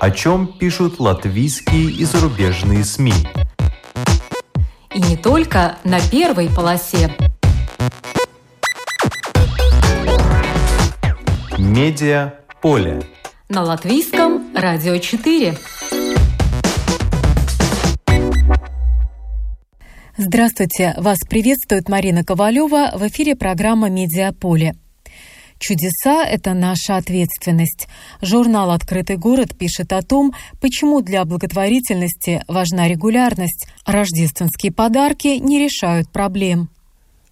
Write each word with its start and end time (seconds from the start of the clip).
о 0.00 0.10
чем 0.10 0.46
пишут 0.46 0.98
латвийские 0.98 1.90
и 1.90 2.04
зарубежные 2.04 2.84
СМИ. 2.84 3.12
И 4.94 4.98
не 4.98 5.16
только 5.16 5.76
на 5.84 6.00
первой 6.00 6.48
полосе. 6.48 7.14
Медиа 11.58 12.34
поле. 12.62 13.02
На 13.50 13.62
латвийском 13.62 14.54
радио 14.54 14.96
4. 14.96 15.58
Здравствуйте! 20.16 20.94
Вас 20.96 21.18
приветствует 21.28 21.88
Марина 21.88 22.24
Ковалева 22.24 22.92
в 22.94 23.06
эфире 23.06 23.36
программа 23.36 23.90
«Медиаполе». 23.90 24.74
Чудеса– 25.60 26.24
это 26.26 26.54
наша 26.54 26.96
ответственность. 26.96 27.86
Журнал 28.22 28.70
«Открытый 28.70 29.18
город» 29.18 29.54
пишет 29.56 29.92
о 29.92 30.00
том, 30.00 30.32
почему 30.58 31.02
для 31.02 31.22
благотворительности 31.26 32.42
важна 32.48 32.88
регулярность. 32.88 33.66
Рождественские 33.84 34.72
подарки 34.72 35.36
не 35.38 35.58
решают 35.58 36.10
проблем. 36.10 36.70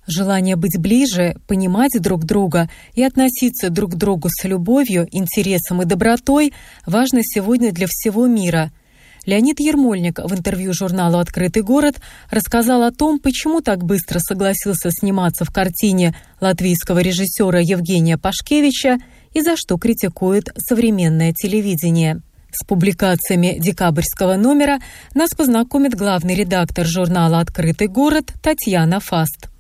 Желание 0.07 0.57
быть 0.57 0.79
ближе, 0.79 1.37
понимать 1.49 1.99
друг 2.01 2.27
друга 2.27 2.69
и 2.95 3.03
относиться 3.03 3.71
друг 3.71 3.93
к 3.93 3.97
другу 3.97 4.29
с 4.31 4.45
любовью, 4.45 5.09
интересом 5.11 5.81
и 5.81 5.87
добротой 5.87 6.53
важно 6.87 7.21
сегодня 7.23 7.73
для 7.73 7.87
всего 7.89 8.27
мира– 8.27 8.73
Леонид 9.29 9.61
Ермольник 9.61 10.21
в 10.21 10.33
интервью 10.35 10.73
журналу 10.73 11.19
«Открытый 11.19 11.63
город» 11.63 11.97
рассказал 12.31 12.83
о 12.83 12.91
том, 12.91 13.19
почему 13.21 13.61
так 13.61 13.85
быстро 13.85 14.21
согласился 14.21 14.91
сниматься 14.91 15.45
в 15.45 15.51
картине 15.51 16.17
латвийского 16.41 17.01
режиссера 17.01 17.61
Евгения 17.61 18.17
Пашкевича 18.17 18.97
и 19.35 19.43
за 19.43 19.59
что 19.59 19.77
критикует 19.77 20.49
современное 20.57 21.35
телевидение. 21.35 22.23
С 22.53 22.65
публикациями 22.65 23.59
декабрьского 23.61 24.37
номера 24.37 24.79
нас 25.13 25.29
познакомит 25.37 25.95
главный 25.95 26.35
редактор 26.35 26.87
журнала 26.87 27.41
«Открытый 27.41 27.89
город» 27.89 28.33
Татьяна 28.43 28.99
Фаст. 28.99 29.51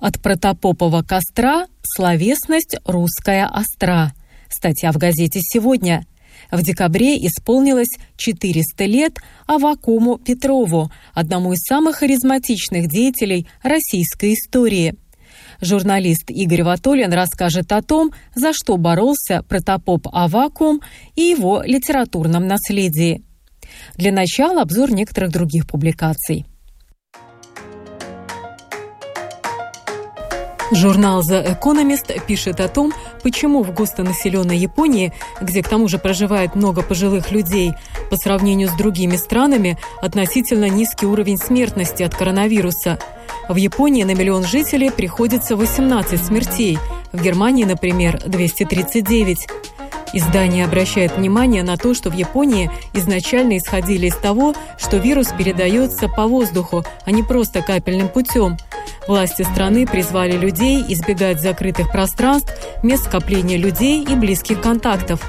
От 0.00 0.20
протопопового 0.20 1.04
костра 1.04 1.68
словесность 1.84 2.78
русская 2.84 3.46
остра. 3.46 4.12
Статья 4.48 4.90
в 4.90 4.96
газете 4.96 5.38
«Сегодня». 5.40 6.04
В 6.50 6.62
декабре 6.62 7.16
исполнилось 7.16 7.96
400 8.16 8.84
лет 8.84 9.18
Авакуму 9.46 10.18
Петрову, 10.18 10.90
одному 11.14 11.52
из 11.52 11.60
самых 11.62 11.96
харизматичных 11.96 12.88
деятелей 12.88 13.48
российской 13.62 14.34
истории. 14.34 14.94
Журналист 15.60 16.30
Игорь 16.30 16.62
Ватолин 16.62 17.12
расскажет 17.12 17.72
о 17.72 17.82
том, 17.82 18.12
за 18.34 18.52
что 18.52 18.76
боролся 18.76 19.42
протопоп 19.48 20.08
Авакум 20.12 20.80
и 21.14 21.22
его 21.22 21.62
литературном 21.64 22.46
наследии. 22.46 23.22
Для 23.96 24.12
начала 24.12 24.62
обзор 24.62 24.92
некоторых 24.92 25.32
других 25.32 25.66
публикаций. 25.66 26.46
Журнал 30.72 31.20
The 31.20 31.56
Economist 31.56 32.20
пишет 32.26 32.58
о 32.58 32.66
том, 32.66 32.92
почему 33.22 33.62
в 33.62 33.72
густонаселенной 33.72 34.56
Японии, 34.56 35.12
где 35.40 35.62
к 35.62 35.68
тому 35.68 35.86
же 35.86 35.98
проживает 35.98 36.56
много 36.56 36.82
пожилых 36.82 37.30
людей, 37.30 37.72
по 38.10 38.16
сравнению 38.16 38.68
с 38.68 38.72
другими 38.72 39.16
странами 39.16 39.78
относительно 40.02 40.68
низкий 40.68 41.06
уровень 41.06 41.38
смертности 41.38 42.02
от 42.02 42.16
коронавируса. 42.16 42.98
В 43.48 43.54
Японии 43.54 44.02
на 44.02 44.14
миллион 44.14 44.44
жителей 44.44 44.90
приходится 44.90 45.54
18 45.54 46.24
смертей, 46.24 46.78
в 47.12 47.22
Германии, 47.22 47.64
например, 47.64 48.20
239. 48.26 49.46
Издание 50.12 50.64
обращает 50.64 51.16
внимание 51.16 51.62
на 51.62 51.76
то, 51.76 51.94
что 51.94 52.10
в 52.10 52.14
Японии 52.14 52.70
изначально 52.92 53.58
исходили 53.58 54.06
из 54.08 54.16
того, 54.16 54.54
что 54.78 54.96
вирус 54.96 55.28
передается 55.28 56.08
по 56.08 56.26
воздуху, 56.26 56.84
а 57.04 57.10
не 57.12 57.22
просто 57.22 57.62
капельным 57.62 58.08
путем– 58.08 58.56
Власти 59.06 59.42
страны 59.42 59.86
призвали 59.86 60.32
людей 60.32 60.84
избегать 60.88 61.40
закрытых 61.40 61.92
пространств, 61.92 62.52
мест 62.82 63.04
скопления 63.04 63.56
людей 63.56 64.04
и 64.04 64.14
близких 64.14 64.60
контактов. 64.60 65.20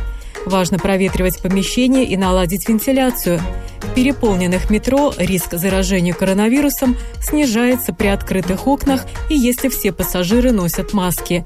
Важно 0.46 0.80
проветривать 0.80 1.42
помещения 1.42 2.06
и 2.06 2.18
наладить 2.18 2.68
вентиляцию. 2.68 3.40
В 3.82 3.94
переполненных 3.94 4.70
метро 4.70 5.14
риск 5.18 5.54
заражения 5.54 6.14
коронавирусом 6.14 6.98
снижается 7.22 7.94
при 7.94 8.08
открытых 8.08 8.66
окнах 8.66 9.06
и 9.30 9.36
если 9.36 9.70
все 9.70 9.92
пассажиры 9.92 10.52
носят 10.52 10.94
маски. 10.94 11.46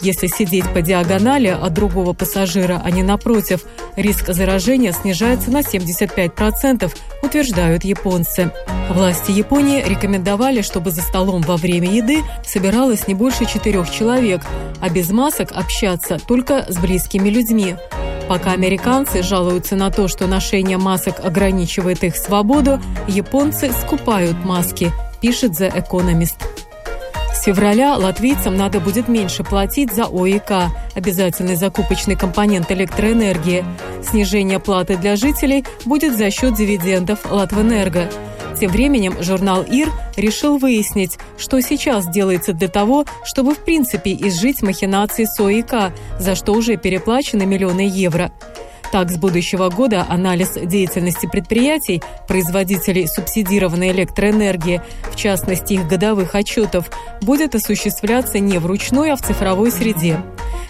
Если 0.00 0.26
сидеть 0.26 0.68
по 0.72 0.82
диагонали 0.82 1.48
от 1.48 1.72
другого 1.72 2.12
пассажира, 2.12 2.80
а 2.84 2.90
не 2.90 3.02
напротив, 3.02 3.64
риск 3.96 4.32
заражения 4.32 4.92
снижается 4.92 5.50
на 5.50 5.60
75%, 5.60 6.92
утверждают 7.22 7.84
японцы. 7.84 8.52
Власти 8.90 9.32
Японии 9.32 9.82
рекомендовали, 9.82 10.62
чтобы 10.62 10.90
за 10.90 11.00
столом 11.00 11.42
во 11.42 11.56
время 11.56 11.90
еды 11.90 12.22
собиралось 12.44 13.08
не 13.08 13.14
больше 13.14 13.46
четырех 13.46 13.90
человек, 13.90 14.42
а 14.80 14.88
без 14.88 15.10
масок 15.10 15.52
общаться 15.52 16.18
только 16.18 16.66
с 16.68 16.76
близкими 16.76 17.28
людьми. 17.28 17.76
Пока 18.28 18.52
американцы 18.52 19.22
жалуются 19.22 19.76
на 19.76 19.90
то, 19.90 20.08
что 20.08 20.26
ношение 20.26 20.78
масок 20.78 21.24
ограничивает 21.24 22.02
их 22.04 22.16
свободу, 22.16 22.80
японцы 23.06 23.72
скупают 23.72 24.44
маски, 24.44 24.92
пишет 25.20 25.52
The 25.52 25.72
Economist 25.72 26.36
февраля 27.44 27.96
латвийцам 27.96 28.56
надо 28.56 28.80
будет 28.80 29.08
меньше 29.08 29.44
платить 29.44 29.92
за 29.92 30.04
ОИК– 30.04 30.70
обязательный 30.94 31.56
закупочный 31.56 32.16
компонент 32.16 32.70
электроэнергии. 32.70 33.64
Снижение 34.02 34.58
платы 34.58 34.96
для 34.96 35.16
жителей 35.16 35.64
будет 35.84 36.16
за 36.16 36.30
счет 36.30 36.54
дивидендов 36.54 37.30
Латвэнерго. 37.30 38.08
Тем 38.58 38.70
временем 38.70 39.22
журнал 39.22 39.62
ИР 39.62 39.92
решил 40.16 40.56
выяснить, 40.56 41.18
что 41.36 41.60
сейчас 41.60 42.08
делается 42.08 42.52
для 42.52 42.68
того, 42.68 43.04
чтобы 43.24 43.54
в 43.54 43.58
принципе 43.58 44.14
изжить 44.14 44.62
махинации 44.62 45.24
с 45.24 45.38
ОИК, 45.38 45.92
за 46.18 46.34
что 46.34 46.52
уже 46.52 46.76
переплачены 46.76 47.44
миллионы 47.44 47.86
евро. 47.86 48.32
Так, 48.92 49.10
с 49.10 49.16
будущего 49.16 49.68
года 49.68 50.06
анализ 50.08 50.52
деятельности 50.54 51.26
предприятий, 51.26 52.02
производителей 52.28 53.06
субсидированной 53.08 53.90
электроэнергии, 53.90 54.80
в 55.10 55.16
частности 55.16 55.74
их 55.74 55.88
годовых 55.88 56.34
отчетов, 56.34 56.90
будет 57.20 57.54
осуществляться 57.54 58.38
не 58.38 58.58
вручную, 58.58 59.12
а 59.12 59.16
в 59.16 59.22
цифровой 59.22 59.70
среде. 59.70 60.20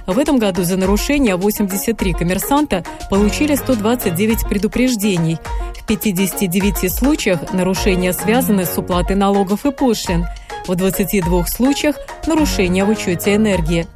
В 0.07 0.19
этом 0.19 0.39
году 0.39 0.63
за 0.63 0.77
нарушение 0.77 1.37
83 1.37 2.13
коммерсанта 2.13 2.85
получили 3.11 3.55
129 3.55 4.49
предупреждений. 4.49 5.39
В 5.75 5.85
59 5.87 6.93
случаях 6.93 7.53
нарушения 7.53 8.13
связаны 8.13 8.67
с 8.67 8.79
уплатой 8.79 9.17
налогов 9.17 9.67
и 9.67 9.73
пошлин. 9.73 10.27
В 10.67 10.75
22 10.75 11.47
случаях 11.47 11.97
нарушения 12.27 12.85
в 12.85 12.91
учете 12.91 13.35
энергии 13.35 13.87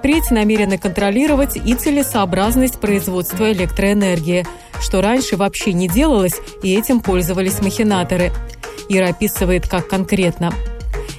впредь 0.00 0.30
намерены 0.30 0.78
контролировать 0.78 1.56
и 1.56 1.74
целесообразность 1.74 2.80
производства 2.80 3.52
электроэнергии, 3.52 4.46
что 4.80 5.02
раньше 5.02 5.36
вообще 5.36 5.74
не 5.74 5.88
делалось, 5.88 6.36
и 6.62 6.74
этим 6.74 7.00
пользовались 7.00 7.60
махинаторы. 7.60 8.32
Ира 8.88 9.08
описывает, 9.08 9.68
как 9.68 9.88
конкретно. 9.88 10.54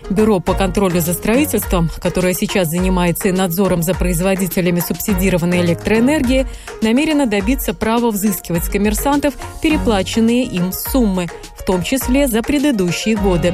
Бюро 0.10 0.40
по 0.40 0.56
контролю 0.56 1.00
за 1.00 1.14
строительством, 1.14 1.92
которое 2.02 2.34
сейчас 2.34 2.70
занимается 2.70 3.32
надзором 3.32 3.84
за 3.84 3.94
производителями 3.94 4.80
субсидированной 4.80 5.62
электроэнергии, 5.62 6.48
намерено 6.82 7.28
добиться 7.28 7.76
права 7.76 8.10
взыскивать 8.10 8.66
с 8.66 8.70
коммерсантов 8.70 9.36
переплаченные 9.62 10.44
им 10.44 10.72
суммы, 10.74 11.28
в 11.56 11.64
том 11.64 11.84
числе 11.84 12.28
за 12.28 12.42
предыдущие 12.42 13.16
годы. 13.16 13.54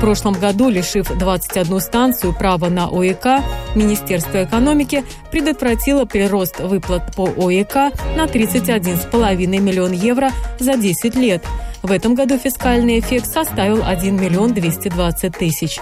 В 0.00 0.02
прошлом 0.02 0.32
году, 0.32 0.70
лишив 0.70 1.14
21 1.14 1.78
станцию 1.78 2.32
права 2.32 2.70
на 2.70 2.86
ОЭК, 2.86 3.44
Министерство 3.74 4.44
экономики 4.44 5.04
предотвратило 5.30 6.06
прирост 6.06 6.58
выплат 6.58 7.14
по 7.14 7.26
ОЭК 7.26 7.92
на 8.16 8.24
31,5 8.24 9.46
миллион 9.58 9.92
евро 9.92 10.30
за 10.58 10.78
10 10.78 11.16
лет. 11.16 11.44
В 11.82 11.92
этом 11.92 12.14
году 12.14 12.38
фискальный 12.38 12.98
эффект 12.98 13.26
составил 13.26 13.82
1 13.84 14.16
миллион 14.16 14.54
220 14.54 15.36
тысяч. 15.36 15.78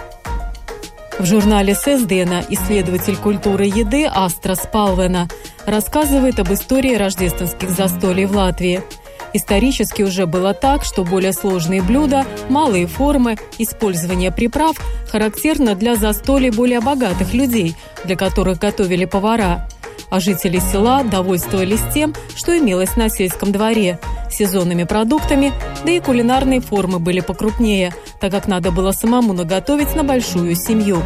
В 1.17 1.25
журнале 1.25 1.73
Сездена 1.73 2.43
исследователь 2.49 3.15
культуры 3.15 3.67
еды 3.67 4.05
Астрас 4.05 4.67
Палвена 4.69 5.29
рассказывает 5.65 6.41
об 6.41 6.51
истории 6.51 6.95
рождественских 6.95 7.69
застолий 7.69 8.25
в 8.25 8.35
Латвии– 8.35 8.83
Исторически 9.33 10.01
уже 10.01 10.25
было 10.25 10.53
так, 10.53 10.83
что 10.83 11.03
более 11.03 11.33
сложные 11.33 11.81
блюда, 11.81 12.25
малые 12.49 12.87
формы, 12.87 13.37
использование 13.57 14.31
приправ 14.31 14.75
характерно 15.07 15.75
для 15.75 15.95
застолий 15.95 16.49
более 16.49 16.81
богатых 16.81 17.33
людей, 17.33 17.75
для 18.05 18.15
которых 18.15 18.59
готовили 18.59 19.05
повара. 19.05 19.67
А 20.09 20.19
жители 20.19 20.59
села 20.59 21.03
довольствовались 21.03 21.81
тем, 21.93 22.15
что 22.35 22.57
имелось 22.57 22.95
на 22.95 23.09
сельском 23.09 23.51
дворе– 23.51 23.99
сезонными 24.31 24.83
продуктами, 24.83 25.51
да 25.83 25.91
и 25.91 25.99
кулинарные 25.99 26.61
формы 26.61 26.99
были 26.99 27.19
покрупнее, 27.19 27.93
так 28.19 28.31
как 28.31 28.47
надо 28.47 28.71
было 28.71 28.91
самому 28.91 29.33
наготовить 29.33 29.95
на 29.95 30.03
большую 30.03 30.55
семью. 30.55 31.01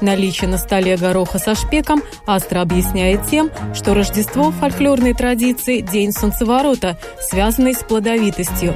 Наличие 0.00 0.48
на 0.48 0.58
столе 0.58 0.96
гороха 0.96 1.38
со 1.38 1.54
шпеком 1.54 2.02
Астра 2.26 2.60
объясняет 2.60 3.26
тем, 3.26 3.50
что 3.74 3.94
Рождество 3.94 4.50
в 4.50 4.54
фольклорной 4.54 5.12
традиции– 5.12 5.80
день 5.92 6.12
солнцеворота, 6.12 6.98
связанный 7.20 7.74
с 7.74 7.78
плодовитостью. 7.78 8.74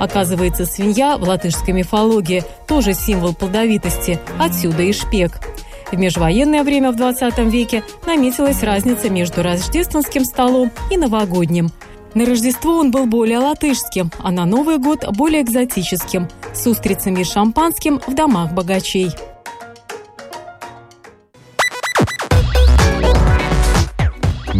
Оказывается, 0.00 0.66
свинья 0.66 1.16
в 1.16 1.22
латышской 1.22 1.72
мифологии 1.72 2.42
тоже 2.66 2.94
символ 2.94 3.34
плодовитости, 3.34 4.18
отсюда 4.38 4.82
и 4.82 4.92
шпек. 4.92 5.38
В 5.92 5.96
межвоенное 5.96 6.64
время 6.64 6.90
в 6.90 6.96
20 6.96 7.38
веке 7.50 7.84
наметилась 8.04 8.62
разница 8.64 9.10
между 9.10 9.42
рождественским 9.42 10.24
столом 10.24 10.72
и 10.90 10.96
новогодним. 10.96 11.70
На 12.14 12.26
Рождество 12.26 12.78
он 12.78 12.90
был 12.90 13.06
более 13.06 13.38
латышским, 13.38 14.10
а 14.18 14.30
на 14.30 14.44
Новый 14.44 14.78
год 14.78 15.04
более 15.16 15.42
экзотическим, 15.42 16.28
с 16.52 16.66
устрицами 16.66 17.20
и 17.20 17.24
шампанским 17.24 18.00
в 18.06 18.14
домах 18.14 18.52
богачей. 18.52 19.10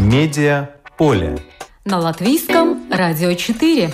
Медиа 0.04 0.68
поле. 0.98 1.38
На 1.86 1.98
латвийском 1.98 2.90
радио 2.90 3.32
4. 3.32 3.90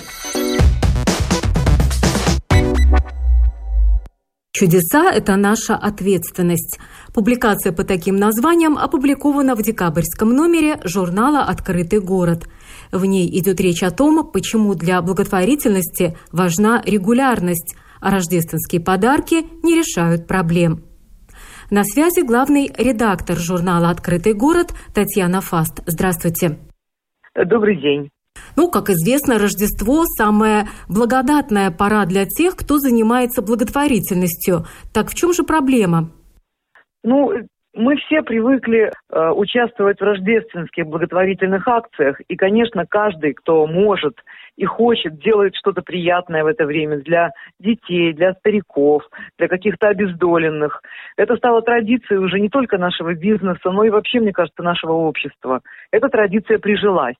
Чудеса– 4.51 5.09
это 5.13 5.37
наша 5.37 5.77
ответственность. 5.77 6.79
Публикация 7.13 7.71
по 7.71 7.85
таким 7.85 8.17
названиям 8.17 8.77
опубликована 8.77 9.55
в 9.55 9.63
декабрьском 9.63 10.33
номере 10.33 10.81
журнала 10.83 11.43
«Открытый 11.43 12.01
город». 12.01 12.49
В 12.91 13.05
ней 13.05 13.29
идет 13.39 13.61
речь 13.61 13.81
о 13.81 13.91
том, 13.91 14.29
почему 14.33 14.75
для 14.75 15.01
благотворительности 15.01 16.17
важна 16.33 16.83
регулярность, 16.85 17.73
а 18.01 18.11
рождественские 18.11 18.81
подарки 18.81 19.45
не 19.63 19.75
решают 19.75 20.27
проблем. 20.27 20.83
На 21.73 21.85
связи 21.85 22.21
главный 22.27 22.67
редактор 22.77 23.37
журнала 23.37 23.91
«Открытый 23.91 24.33
город» 24.33 24.73
Татьяна 24.93 25.39
Фаст. 25.39 25.81
Здравствуйте. 25.85 26.57
Добрый 27.33 27.77
день. 27.77 28.09
Ну, 28.57 28.69
как 28.69 28.89
известно, 28.89 29.39
Рождество– 29.39 30.03
самая 30.17 30.65
благодатная 30.89 31.71
пора 31.71 32.05
для 32.05 32.25
тех, 32.25 32.57
кто 32.57 32.77
занимается 32.77 33.41
благотворительностью. 33.41 34.65
Так 34.93 35.07
в 35.07 35.15
чем 35.15 35.31
же 35.31 35.43
проблема? 35.43 36.09
Ну, 37.05 37.31
мы 37.73 37.95
все 37.95 38.21
привыкли 38.21 38.91
э, 38.91 39.29
участвовать 39.29 40.01
в 40.01 40.03
рождественских 40.03 40.87
благотворительных 40.87 41.65
акциях, 41.69 42.19
и, 42.27 42.35
конечно, 42.35 42.85
каждый, 42.85 43.33
кто 43.33 43.65
может 43.65 44.17
и 44.61 44.65
хочет, 44.65 45.17
делает 45.17 45.55
что-то 45.55 45.81
приятное 45.81 46.43
в 46.43 46.47
это 46.47 46.65
время 46.67 46.97
для 46.97 47.31
детей, 47.59 48.13
для 48.13 48.33
стариков, 48.33 49.01
для 49.39 49.47
каких-то 49.47 49.87
обездоленных. 49.87 50.83
Это 51.17 51.35
стало 51.35 51.63
традицией 51.63 52.19
уже 52.19 52.39
не 52.39 52.47
только 52.47 52.77
нашего 52.77 53.15
бизнеса, 53.15 53.71
но 53.71 53.83
и 53.83 53.89
вообще, 53.89 54.19
мне 54.19 54.31
кажется, 54.31 54.61
нашего 54.61 54.93
общества. 54.93 55.61
Эта 55.91 56.09
традиция 56.09 56.59
прижилась. 56.59 57.15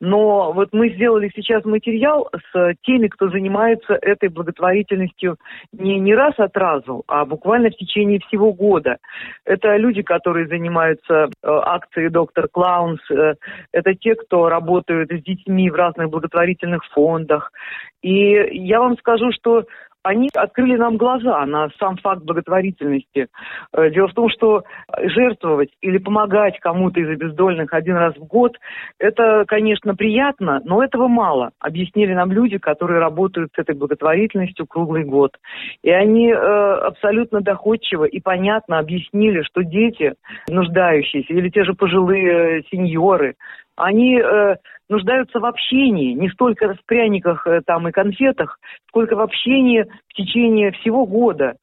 Но 0.00 0.52
вот 0.52 0.68
мы 0.72 0.90
сделали 0.90 1.30
сейчас 1.34 1.64
материал 1.64 2.28
с 2.52 2.74
теми, 2.82 3.08
кто 3.08 3.30
занимается 3.30 3.94
этой 3.94 4.28
благотворительностью 4.28 5.36
не, 5.72 5.98
не 5.98 6.14
раз 6.14 6.34
от 6.38 6.56
разу, 6.56 7.04
а 7.06 7.24
буквально 7.24 7.70
в 7.70 7.76
течение 7.76 8.20
всего 8.20 8.52
года. 8.52 8.98
Это 9.44 9.76
люди, 9.76 10.02
которые 10.02 10.46
занимаются 10.46 11.24
э, 11.24 11.28
акцией 11.42 12.10
«Доктор 12.10 12.48
Клаунс», 12.48 13.00
э, 13.10 13.34
это 13.72 13.94
те, 13.94 14.14
кто 14.14 14.48
работают 14.48 15.10
с 15.10 15.22
детьми 15.22 15.70
в 15.70 15.74
разных 15.74 16.10
благотворительных 16.10 16.84
фондах. 16.92 17.52
И 18.02 18.32
я 18.66 18.80
вам 18.80 18.98
скажу, 18.98 19.32
что 19.32 19.64
они 20.04 20.28
открыли 20.34 20.76
нам 20.76 20.96
глаза 20.98 21.44
на 21.46 21.70
сам 21.80 21.96
факт 21.96 22.22
благотворительности. 22.22 23.28
Э, 23.72 23.90
дело 23.90 24.08
в 24.08 24.14
том, 24.14 24.28
что 24.28 24.62
жертвовать 25.02 25.70
или 25.80 25.98
помогать 25.98 26.60
кому-то 26.60 27.00
из 27.00 27.08
обездольных 27.08 27.72
один 27.72 27.96
раз 27.96 28.14
в 28.14 28.24
год, 28.26 28.56
это, 28.98 29.44
конечно, 29.46 29.96
приятно, 29.96 30.60
но 30.64 30.84
этого 30.84 31.08
мало. 31.08 31.50
Объяснили 31.58 32.12
нам 32.12 32.30
люди, 32.32 32.58
которые 32.58 33.00
работают 33.00 33.50
с 33.56 33.58
этой 33.58 33.74
благотворительностью 33.74 34.66
круглый 34.66 35.04
год. 35.04 35.32
И 35.82 35.90
они 35.90 36.30
э, 36.30 36.34
абсолютно 36.36 37.40
доходчиво 37.40 38.04
и 38.04 38.20
понятно 38.20 38.78
объяснили, 38.78 39.42
что 39.42 39.64
дети, 39.64 40.14
нуждающиеся, 40.48 41.32
или 41.32 41.48
те 41.48 41.64
же 41.64 41.72
пожилые 41.72 42.62
сеньоры, 42.70 43.36
они 43.76 44.20
э, 44.20 44.56
нуждаются 44.88 45.40
в 45.40 45.44
общении, 45.44 46.12
не 46.12 46.28
столько 46.30 46.74
в 46.74 46.84
пряниках 46.86 47.46
э, 47.46 47.62
там 47.66 47.88
и 47.88 47.92
конфетах, 47.92 48.58
сколько 48.88 49.16
в 49.16 49.20
общении 49.20 49.86
в 50.08 50.14
течение 50.14 50.72
всего 50.72 51.06
года. 51.06 51.56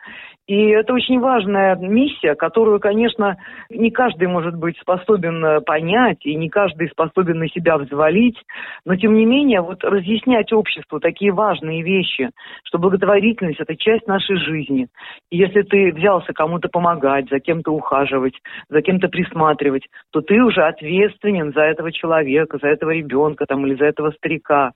И 0.47 0.69
это 0.69 0.93
очень 0.93 1.19
важная 1.19 1.75
миссия, 1.75 2.35
которую, 2.35 2.79
конечно, 2.79 3.37
не 3.69 3.91
каждый 3.91 4.27
может 4.27 4.55
быть 4.55 4.77
способен 4.79 5.43
э, 5.45 5.61
понять, 5.61 6.25
и 6.25 6.35
не 6.35 6.49
каждый 6.49 6.89
способен 6.89 7.39
на 7.39 7.47
себя 7.47 7.77
взвалить, 7.77 8.37
но 8.83 8.95
тем 8.95 9.13
не 9.13 9.25
менее 9.25 9.61
вот 9.61 9.83
разъяснять 9.83 10.51
обществу 10.51 10.99
такие 10.99 11.31
важные 11.31 11.83
вещи, 11.83 12.31
что 12.63 12.79
благотворительность– 12.79 13.59
это 13.61 13.75
часть 13.75 14.07
нашей 14.07 14.37
жизни. 14.37 14.87
И 15.29 15.37
если 15.37 15.61
ты 15.61 15.93
взялся 15.93 16.33
кому-то 16.33 16.69
помогать, 16.69 17.29
за 17.29 17.39
кем-то 17.39 17.71
ухаживать, 17.71 18.35
за 18.67 18.81
кем-то 18.81 19.09
присматривать, 19.09 19.87
то 20.11 20.21
ты 20.21 20.41
уже 20.41 20.63
ответственен 20.63 21.53
за 21.53 21.61
этого 21.61 21.91
человека, 21.91 22.57
за 22.59 22.69
этого 22.69 22.89
ребенка 22.89 23.45
там, 23.45 23.65
или 23.65 23.75
за 23.75 23.85
этого 23.85 24.11
старика. 24.11 24.71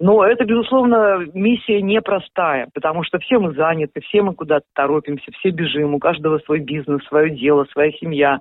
Но 0.00 0.24
это, 0.24 0.44
безусловно, 0.44 1.24
миссия 1.32 1.80
непростая, 1.80 2.68
потому 2.74 3.04
что 3.04 3.18
все 3.18 3.38
мы 3.38 3.52
заняты, 3.54 4.00
все 4.00 4.22
мы 4.22 4.34
куда-то 4.34 4.66
торопимся, 4.74 5.30
все 5.38 5.50
бежим, 5.50 5.94
у 5.94 5.98
каждого 5.98 6.38
свой 6.38 6.60
бизнес, 6.60 7.04
свое 7.06 7.30
дело, 7.30 7.66
своя 7.70 7.92
семья. 7.92 8.40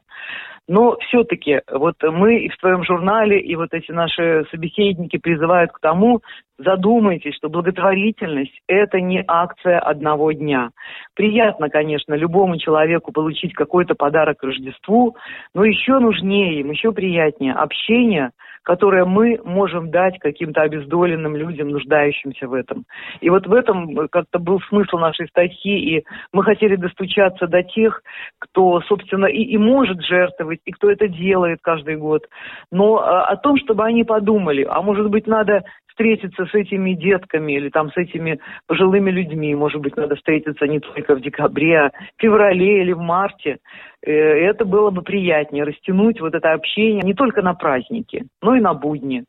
Но 0.68 0.96
все-таки 1.08 1.62
вот 1.70 1.96
мы 2.02 2.46
и 2.46 2.50
в 2.50 2.58
твоем 2.58 2.84
журнале, 2.84 3.40
и 3.40 3.56
вот 3.56 3.74
эти 3.74 3.92
наши 3.92 4.46
собеседники 4.52 5.18
призывают 5.18 5.72
к 5.72 5.80
тому, 5.80 6.22
задумайтесь, 6.58 7.36
что 7.36 7.50
благотворительность– 7.50 8.58
это 8.68 9.02
не 9.02 9.24
акция 9.28 9.80
одного 9.80 10.32
дня. 10.32 10.70
Приятно, 11.16 11.70
конечно, 11.70 12.14
любому 12.14 12.58
человеку 12.58 13.12
получить 13.12 13.54
какой-то 13.54 13.96
подарок 13.96 14.38
к 14.38 14.44
Рождеству, 14.44 15.16
но 15.54 15.66
еще 15.66 16.00
нужнее 16.00 16.62
им, 16.62 16.72
еще 16.72 16.92
приятнее 16.92 17.54
общение– 17.54 18.32
которое 18.64 19.06
мы 19.06 19.40
можем 19.44 19.90
дать 19.90 20.20
каким-то 20.20 20.62
обездоленным 20.62 21.36
людям, 21.36 21.70
нуждающимся 21.70 22.48
в 22.48 22.54
этом. 22.54 22.86
И 23.20 23.30
вот 23.30 23.48
в 23.48 23.54
этом 23.54 24.08
как-то 24.10 24.40
был 24.40 24.62
смысл 24.70 24.98
нашей 24.98 25.28
статьи, 25.28 25.98
и 25.98 26.04
мы 26.32 26.44
хотели 26.44 26.76
достучаться 26.76 27.48
до 27.48 27.64
тех, 27.64 28.02
кто, 28.40 28.82
собственно, 28.82 29.26
и, 29.26 29.42
и 29.42 29.58
может 29.58 30.02
жертвовать, 30.04 30.60
и 30.66 30.72
кто 30.72 30.92
это 30.92 31.08
делает 31.08 31.60
каждый 31.62 31.98
год, 31.98 32.28
но 32.72 32.98
а, 32.98 33.26
о 33.26 33.36
том, 33.38 33.58
чтобы 33.58 33.84
они 33.86 34.04
подумали, 34.04 34.66
а 34.70 34.82
может 34.82 35.10
быть, 35.10 35.28
надо 35.28 35.64
встретиться 36.02 36.46
с 36.46 36.54
этими 36.54 36.94
детками 36.94 37.54
или 37.54 37.70
там 37.70 37.92
с 37.92 37.98
этими 37.98 38.40
пожилыми 38.68 39.12
людьми. 39.12 39.54
Может 39.56 39.82
быть, 39.82 39.96
надо 39.96 40.16
встретиться 40.16 40.66
не 40.66 40.80
только 40.80 41.16
в 41.16 41.22
декабре, 41.22 41.80
а 41.80 41.90
в 41.90 42.22
феврале 42.22 42.82
или 42.82 42.94
в 42.94 43.00
марте. 43.00 43.58
Э, 44.04 44.12
это 44.12 44.66
было 44.66 44.90
бы 44.90 45.04
приятнее, 45.04 45.64
растянуть 45.64 46.20
вот 46.20 46.34
это 46.34 46.54
общение 46.54 47.04
не 47.04 47.14
только 47.14 47.42
на 47.42 47.54
праздники, 47.54 48.26
но 48.42 48.56
и 48.56 48.62
на 48.62 48.74
будни. 48.74 49.24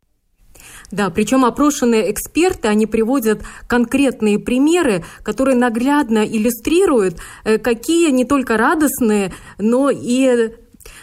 Да, 0.90 1.10
причем 1.10 1.44
опрошенные 1.44 2.10
эксперты, 2.10 2.68
они 2.68 2.86
приводят 2.86 3.40
конкретные 3.68 4.38
примеры, 4.38 5.02
которые 5.24 5.56
наглядно 5.56 6.24
иллюстрируют, 6.24 7.14
э, 7.44 7.58
какие 7.58 8.10
не 8.10 8.24
только 8.24 8.56
радостные, 8.56 9.32
но 9.58 9.90
и 9.90 10.52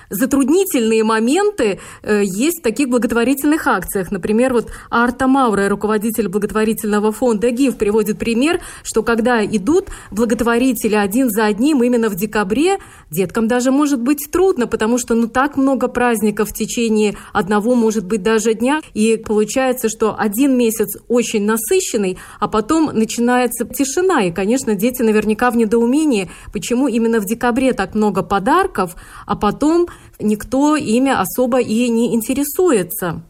затруднительные 0.09 1.03
моменты 1.03 1.79
э, 2.01 2.23
есть 2.23 2.59
в 2.59 2.63
таких 2.63 2.89
благотворительных 2.89 3.67
акциях. 3.67 4.11
Например, 4.11 4.53
вот 4.53 4.67
Арта 4.89 5.27
Маура, 5.27 5.69
руководитель 5.69 6.27
благотворительного 6.27 7.11
фонда 7.11 7.51
ГИФ, 7.51 7.77
приводит 7.77 8.19
пример, 8.19 8.61
что 8.83 9.03
когда 9.03 9.45
идут 9.45 9.87
благотворители 10.11 10.95
один 10.95 11.29
за 11.29 11.45
одним 11.45 11.83
именно 11.83 12.09
в 12.09 12.15
декабре, 12.15 12.79
деткам 13.09 13.47
даже 13.47 13.71
может 13.71 14.01
быть 14.01 14.27
трудно, 14.31 14.67
потому 14.67 14.97
что 14.97 15.15
ну 15.15 15.27
так 15.27 15.57
много 15.57 15.87
праздников 15.87 16.49
в 16.49 16.53
течение 16.53 17.15
одного, 17.33 17.75
может 17.75 18.05
быть, 18.05 18.23
даже 18.23 18.53
дня. 18.53 18.81
И 18.93 19.17
получается, 19.17 19.89
что 19.89 20.15
один 20.17 20.57
месяц 20.57 20.97
очень 21.07 21.45
насыщенный, 21.45 22.17
а 22.39 22.47
потом 22.47 22.91
начинается 22.93 23.65
тишина. 23.65 24.23
И, 24.23 24.31
конечно, 24.31 24.75
дети 24.75 25.01
наверняка 25.01 25.51
в 25.51 25.57
недоумении, 25.57 26.29
почему 26.51 26.87
именно 26.87 27.19
в 27.19 27.25
декабре 27.25 27.73
так 27.73 27.95
много 27.95 28.23
подарков, 28.23 28.95
а 29.25 29.35
потом 29.35 29.87
никто 30.19 30.75
ими 30.75 31.11
особо 31.11 31.59
и 31.59 31.89
не 31.89 32.13
интересуется. 32.13 33.23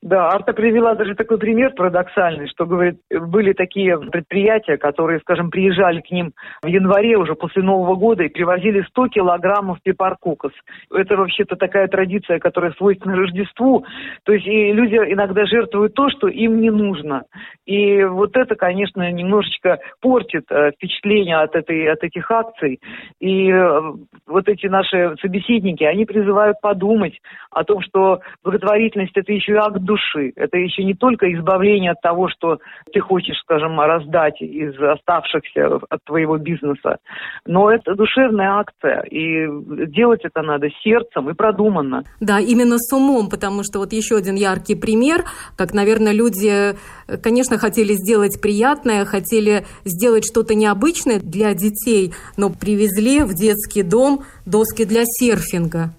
Да, 0.00 0.28
Арта 0.28 0.52
привела 0.52 0.94
даже 0.94 1.16
такой 1.16 1.38
пример 1.38 1.72
парадоксальный, 1.74 2.46
что, 2.48 2.66
говорит, 2.66 3.00
были 3.10 3.52
такие 3.52 3.98
предприятия, 3.98 4.76
которые, 4.76 5.18
скажем, 5.18 5.50
приезжали 5.50 6.00
к 6.00 6.10
ним 6.12 6.32
в 6.62 6.68
январе 6.68 7.16
уже 7.16 7.34
после 7.34 7.64
Нового 7.64 7.96
года 7.96 8.22
и 8.22 8.28
привозили 8.28 8.82
100 8.90 9.08
килограммов 9.08 9.82
пепаркукас. 9.82 10.52
Это 10.94 11.16
вообще-то 11.16 11.56
такая 11.56 11.88
традиция, 11.88 12.38
которая 12.38 12.70
свойственна 12.72 13.16
Рождеству. 13.16 13.84
То 14.22 14.32
есть 14.32 14.46
и 14.46 14.72
люди 14.72 14.94
иногда 14.94 15.46
жертвуют 15.46 15.94
то, 15.94 16.10
что 16.10 16.28
им 16.28 16.60
не 16.60 16.70
нужно. 16.70 17.24
И 17.66 18.04
вот 18.04 18.36
это, 18.36 18.54
конечно, 18.54 19.10
немножечко 19.10 19.80
портит 20.00 20.44
э, 20.50 20.70
впечатление 20.76 21.38
от, 21.38 21.56
этой, 21.56 21.90
от 21.90 22.04
этих 22.04 22.30
акций. 22.30 22.78
И 23.18 23.50
э, 23.50 23.80
вот 24.28 24.48
эти 24.48 24.66
наши 24.66 25.16
собеседники, 25.20 25.82
они 25.82 26.04
призывают 26.04 26.60
подумать 26.60 27.18
о 27.50 27.64
том, 27.64 27.82
что 27.82 28.20
благотворительность– 28.44 29.12
это 29.16 29.32
еще 29.32 29.54
и 29.54 29.56
акт 29.56 29.78
души. 29.88 29.97
Это 30.36 30.56
еще 30.58 30.84
не 30.84 30.94
только 30.94 31.32
избавление 31.34 31.92
от 31.92 32.00
того, 32.00 32.28
что 32.28 32.58
ты 32.92 33.00
хочешь, 33.00 33.38
скажем, 33.40 33.78
раздать 33.80 34.40
из 34.40 34.78
оставшихся 34.80 35.80
от 35.88 36.04
твоего 36.04 36.38
бизнеса, 36.38 36.98
но 37.46 37.70
это 37.70 37.94
душевная 37.94 38.58
акция, 38.58 39.02
и 39.02 39.46
делать 39.86 40.20
это 40.24 40.42
надо 40.42 40.68
сердцем 40.82 41.30
и 41.30 41.34
продуманно. 41.34 42.04
Да, 42.20 42.38
именно 42.40 42.78
с 42.78 42.92
умом, 42.92 43.28
потому 43.28 43.62
что 43.62 43.78
вот 43.78 43.92
еще 43.92 44.16
один 44.16 44.34
яркий 44.34 44.74
пример, 44.74 45.24
как, 45.56 45.74
наверное, 45.74 46.12
люди, 46.12 46.74
конечно, 47.22 47.58
хотели 47.58 47.92
сделать 47.94 48.40
приятное, 48.40 49.04
хотели 49.04 49.64
сделать 49.84 50.24
что-то 50.24 50.54
необычное 50.54 51.20
для 51.20 51.54
детей, 51.54 52.12
но 52.36 52.50
привезли 52.50 53.22
в 53.22 53.34
детский 53.34 53.82
дом 53.82 54.20
доски 54.46 54.84
для 54.84 55.02
серфинга. 55.04 55.94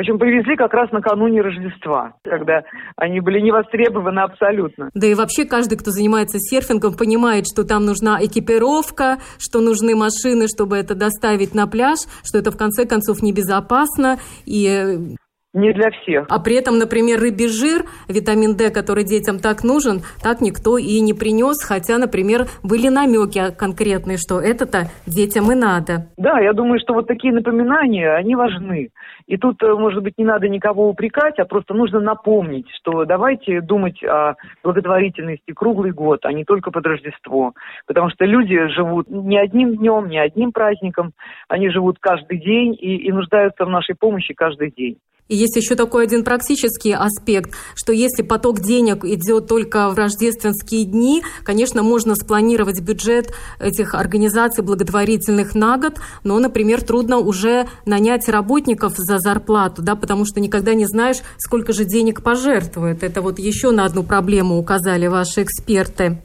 Причем 0.00 0.18
привезли 0.18 0.56
как 0.56 0.72
раз 0.72 0.90
накануне 0.92 1.42
Рождества, 1.42 2.14
когда 2.24 2.62
они 2.96 3.20
были 3.20 3.38
не 3.38 3.52
востребованы 3.52 4.20
абсолютно. 4.20 4.88
Да 4.94 5.06
и 5.06 5.14
вообще 5.14 5.44
каждый, 5.44 5.76
кто 5.76 5.90
занимается 5.90 6.38
серфингом, 6.38 6.94
понимает, 6.94 7.44
что 7.46 7.64
там 7.64 7.84
нужна 7.84 8.16
экипировка, 8.24 9.18
что 9.38 9.60
нужны 9.60 9.94
машины, 9.94 10.46
чтобы 10.48 10.78
это 10.78 10.94
доставить 10.94 11.54
на 11.54 11.66
пляж, 11.66 11.98
что 12.24 12.38
это 12.38 12.50
в 12.50 12.56
конце 12.56 12.86
концов 12.86 13.20
небезопасно. 13.20 14.16
И 14.46 15.16
не 15.52 15.72
для 15.72 15.90
всех. 15.90 16.26
А 16.28 16.38
при 16.38 16.56
этом, 16.56 16.78
например, 16.78 17.20
рыбий 17.20 17.48
жир, 17.48 17.82
витамин 18.08 18.56
D, 18.56 18.70
который 18.70 19.04
детям 19.04 19.38
так 19.38 19.64
нужен, 19.64 20.00
так 20.22 20.40
никто 20.40 20.78
и 20.78 21.00
не 21.00 21.12
принес, 21.12 21.62
хотя, 21.64 21.98
например, 21.98 22.46
были 22.62 22.88
намеки 22.88 23.54
конкретные, 23.56 24.16
что 24.16 24.40
это-то 24.40 24.86
детям 25.06 25.50
и 25.50 25.54
надо. 25.54 26.06
Да, 26.16 26.38
я 26.38 26.52
думаю, 26.52 26.78
что 26.80 26.94
вот 26.94 27.06
такие 27.06 27.32
напоминания, 27.32 28.14
они 28.14 28.36
важны. 28.36 28.90
И 29.26 29.36
тут, 29.36 29.62
э, 29.62 29.74
может 29.74 30.02
быть, 30.02 30.18
не 30.18 30.24
надо 30.24 30.48
никого 30.48 30.88
упрекать, 30.88 31.38
а 31.38 31.44
просто 31.44 31.74
нужно 31.74 32.00
напомнить, 32.00 32.66
что 32.80 33.04
давайте 33.04 33.60
думать 33.60 34.02
о 34.04 34.34
благотворительности 34.62 35.52
круглый 35.52 35.92
год, 35.92 36.24
а 36.24 36.32
не 36.32 36.44
только 36.44 36.70
под 36.70 36.86
Рождество. 36.86 37.54
Потому 37.86 38.10
что 38.10 38.24
люди 38.24 38.68
живут 38.68 39.08
не 39.08 39.38
одним 39.38 39.76
днем, 39.76 40.08
не 40.08 40.18
одним 40.18 40.52
праздником, 40.52 41.12
они 41.48 41.70
живут 41.70 41.98
каждый 42.00 42.38
день 42.38 42.74
и, 42.74 42.96
и 42.96 43.12
нуждаются 43.12 43.64
в 43.64 43.68
нашей 43.68 43.94
помощи 43.94 44.34
каждый 44.34 44.72
день. 44.72 44.98
Есть 45.30 45.54
еще 45.54 45.76
такой 45.76 46.04
один 46.04 46.24
практический 46.24 46.92
аспект, 46.92 47.52
что 47.76 47.92
если 47.92 48.22
поток 48.22 48.58
денег 48.58 49.04
идет 49.04 49.46
только 49.46 49.88
в 49.88 49.94
рождественские 49.94 50.84
дни, 50.84 51.22
конечно, 51.44 51.84
можно 51.84 52.16
спланировать 52.16 52.80
бюджет 52.80 53.32
этих 53.60 53.94
организаций 53.94 54.64
благотворительных 54.64 55.54
на 55.54 55.78
год, 55.78 56.00
но, 56.24 56.36
например, 56.40 56.82
трудно 56.82 57.18
уже 57.18 57.68
нанять 57.86 58.28
работников 58.28 58.94
за 58.96 59.20
зарплату, 59.20 59.82
да, 59.82 59.94
потому 59.94 60.24
что 60.24 60.40
никогда 60.40 60.74
не 60.74 60.86
знаешь, 60.86 61.18
сколько 61.38 61.72
же 61.72 61.84
денег 61.84 62.22
пожертвуют. 62.22 63.04
Это 63.04 63.22
вот 63.22 63.38
еще 63.38 63.70
на 63.70 63.84
одну 63.84 64.02
проблему 64.02 64.58
указали 64.58 65.06
ваши 65.06 65.44
эксперты. 65.44 66.20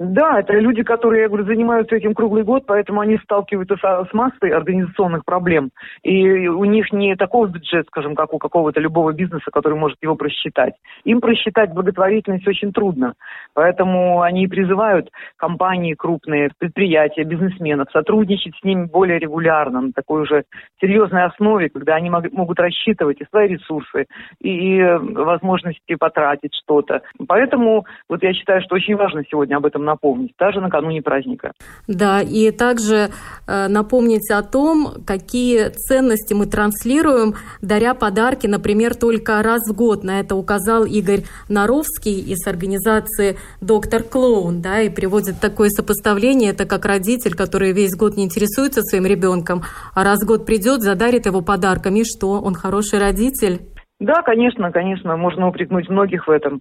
Да, 0.00 0.38
это 0.38 0.52
люди, 0.52 0.84
которые, 0.84 1.22
я 1.22 1.28
говорю, 1.28 1.44
занимаются 1.44 1.96
этим 1.96 2.14
круглый 2.14 2.44
год, 2.44 2.62
поэтому 2.68 3.00
они 3.00 3.18
сталкиваются 3.18 3.74
с, 3.74 4.08
с 4.08 4.14
массой 4.14 4.50
организационных 4.50 5.24
проблем. 5.24 5.70
И 6.04 6.46
у 6.46 6.64
них 6.66 6.92
не 6.92 7.16
такой 7.16 7.50
бюджет, 7.50 7.88
скажем, 7.88 8.14
как 8.14 8.32
у 8.32 8.38
какого-то 8.38 8.78
любого 8.78 9.12
бизнеса, 9.12 9.50
который 9.52 9.76
может 9.76 9.98
его 10.00 10.14
просчитать. 10.14 10.74
Им 11.02 11.20
просчитать 11.20 11.72
благотворительность 11.72 12.46
очень 12.46 12.72
трудно. 12.72 13.14
Поэтому 13.54 14.22
они 14.22 14.46
призывают 14.46 15.10
компании 15.36 15.94
крупные, 15.94 16.50
предприятия, 16.56 17.24
бизнесменов 17.24 17.90
сотрудничать 17.90 18.54
с 18.54 18.62
ними 18.62 18.84
более 18.84 19.18
регулярно, 19.18 19.80
на 19.80 19.92
такой 19.92 20.22
уже 20.22 20.44
серьезной 20.80 21.24
основе, 21.24 21.70
когда 21.70 21.96
они 21.96 22.08
мог, 22.08 22.30
могут 22.30 22.60
рассчитывать 22.60 23.20
и 23.20 23.26
свои 23.30 23.48
ресурсы, 23.48 24.06
и, 24.40 24.76
и 24.76 24.82
возможности 24.94 25.96
потратить 25.96 26.54
что-то. 26.54 27.02
Поэтому 27.26 27.84
вот 28.08 28.22
я 28.22 28.32
считаю, 28.32 28.62
что 28.62 28.76
очень 28.76 28.94
важно 28.94 29.24
сегодня 29.28 29.56
об 29.56 29.66
этом 29.66 29.87
напомнить, 29.88 30.34
даже 30.38 30.60
накануне 30.60 31.02
праздника. 31.02 31.52
Да, 31.86 32.20
и 32.20 32.50
также 32.50 33.08
э, 33.46 33.68
напомнить 33.68 34.30
о 34.30 34.42
том, 34.42 35.02
какие 35.06 35.70
ценности 35.70 36.34
мы 36.34 36.46
транслируем, 36.46 37.34
даря 37.62 37.94
подарки, 37.94 38.46
например, 38.46 38.94
только 38.94 39.42
раз 39.42 39.62
в 39.68 39.74
год. 39.74 40.04
На 40.04 40.20
это 40.20 40.34
указал 40.36 40.84
Игорь 40.84 41.22
Наровский 41.48 42.20
из 42.20 42.46
организации 42.46 43.36
«Доктор 43.60 44.02
Клоун», 44.02 44.60
да, 44.60 44.80
и 44.80 44.90
приводит 44.90 45.40
такое 45.40 45.70
сопоставление, 45.70 46.50
это 46.50 46.66
как 46.66 46.84
родитель, 46.84 47.34
который 47.34 47.72
весь 47.72 47.96
год 47.96 48.16
не 48.16 48.24
интересуется 48.24 48.82
своим 48.82 49.06
ребенком, 49.06 49.62
а 49.94 50.04
раз 50.04 50.22
в 50.22 50.26
год 50.26 50.44
придет, 50.46 50.82
задарит 50.82 51.26
его 51.26 51.40
подарками, 51.40 52.02
что 52.04 52.40
он 52.40 52.54
хороший 52.54 52.98
родитель. 52.98 53.60
Да, 54.00 54.22
конечно, 54.22 54.70
конечно, 54.70 55.16
можно 55.16 55.48
упрекнуть 55.48 55.88
многих 55.88 56.28
в 56.28 56.30
этом. 56.30 56.60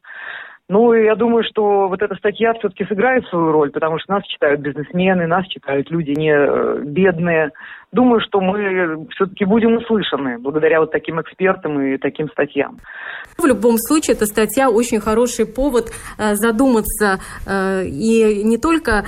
Ну, 0.69 0.91
я 0.93 1.15
думаю, 1.15 1.45
что 1.49 1.87
вот 1.87 2.01
эта 2.01 2.15
статья 2.15 2.53
все-таки 2.55 2.83
сыграет 2.85 3.25
свою 3.27 3.53
роль, 3.53 3.71
потому 3.71 3.99
что 3.99 4.15
нас 4.15 4.23
читают 4.25 4.59
бизнесмены, 4.59 5.25
нас 5.25 5.47
читают 5.47 5.89
люди 5.89 6.11
не 6.11 6.29
э, 6.29 6.81
бедные. 6.83 7.51
Думаю, 7.93 8.19
что 8.19 8.41
мы 8.41 9.07
все-таки 9.15 9.45
будем 9.45 9.77
услышаны 9.77 10.37
благодаря 10.39 10.81
вот 10.81 10.91
таким 10.91 11.21
экспертам 11.21 11.79
и 11.79 11.97
таким 11.97 12.27
статьям. 12.31 12.79
В 13.37 13.45
любом 13.45 13.77
случае, 13.77 14.17
эта 14.17 14.25
статья 14.25 14.69
очень 14.69 14.99
хороший 14.99 15.45
повод 15.45 15.85
э, 16.17 16.35
задуматься 16.35 17.19
э, 17.45 17.85
и 17.85 18.43
не 18.43 18.57
только 18.57 19.05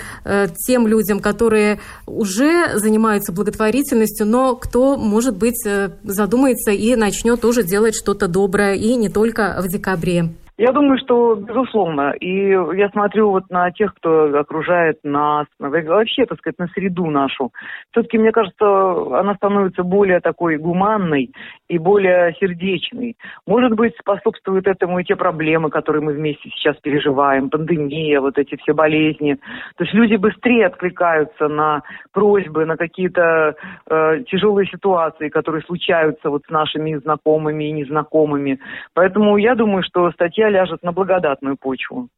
тем 0.66 0.88
людям, 0.88 1.20
которые 1.20 1.80
уже 2.08 2.70
занимаются 2.76 3.34
благотворительностью, 3.34 4.26
но 4.26 4.56
кто, 4.56 4.96
может 4.96 5.38
быть, 5.38 5.68
задумается 6.04 6.72
и 6.72 6.96
начнет 6.96 7.42
тоже 7.42 7.64
делать 7.64 7.96
что-то 7.96 8.30
доброе, 8.30 8.76
и 8.76 8.96
не 8.96 9.10
только 9.10 9.58
в 9.62 9.68
декабре. 9.68 10.30
Я 10.60 10.74
думаю, 10.74 10.98
что 11.00 11.36
безусловно. 11.36 12.14
И 12.20 12.50
я 12.50 12.90
смотрю 12.90 13.30
вот 13.30 13.50
на 13.50 13.72
тех, 13.72 13.96
кто 13.96 14.26
окружает 14.38 15.00
нас, 15.04 15.48
вообще, 15.58 16.26
так 16.26 16.38
сказать, 16.40 16.60
на 16.60 16.68
среду 16.68 17.06
нашу. 17.06 17.54
Все-таки, 17.92 18.18
мне 18.18 18.34
кажется, 18.34 18.66
она 18.66 19.36
становится 19.36 19.84
более 19.84 20.20
такой 20.20 20.58
гуманной 20.58 21.32
и 21.70 21.78
более 21.78 22.36
сердечной. 22.42 23.16
Может 23.48 23.72
быть, 23.72 23.94
способствуют 23.98 24.68
этому 24.68 25.00
и 25.00 25.06
те 25.06 25.16
проблемы, 25.16 25.70
которые 25.70 26.04
мы 26.04 26.12
вместе 26.12 26.50
сейчас 26.50 26.76
переживаем, 26.82 27.50
пандемия, 27.50 28.20
вот 28.20 28.38
эти 28.38 28.58
все 28.58 28.74
болезни. 28.74 29.36
То 29.78 29.86
есть 29.86 29.94
люди 29.94 30.18
быстрее 30.18 30.66
откликаются 30.66 31.48
на 31.48 31.84
просьбы, 32.12 32.66
на 32.66 32.76
какие-то 32.76 33.56
э, 33.90 34.24
тяжелые 34.28 34.68
ситуации, 34.68 35.30
которые 35.30 35.62
случаются 35.62 36.30
вот 36.30 36.42
с 36.46 36.50
нашими 36.50 36.96
знакомыми 36.96 37.64
и 37.64 37.72
незнакомыми. 37.72 38.60
Поэтому 38.94 39.38
я 39.38 39.56
думаю, 39.56 39.84
что 39.84 40.12
статья 40.12 40.49
ляжет 40.50 40.84
на 40.84 40.92
благодатную 40.92 41.58
почву. 41.58 42.10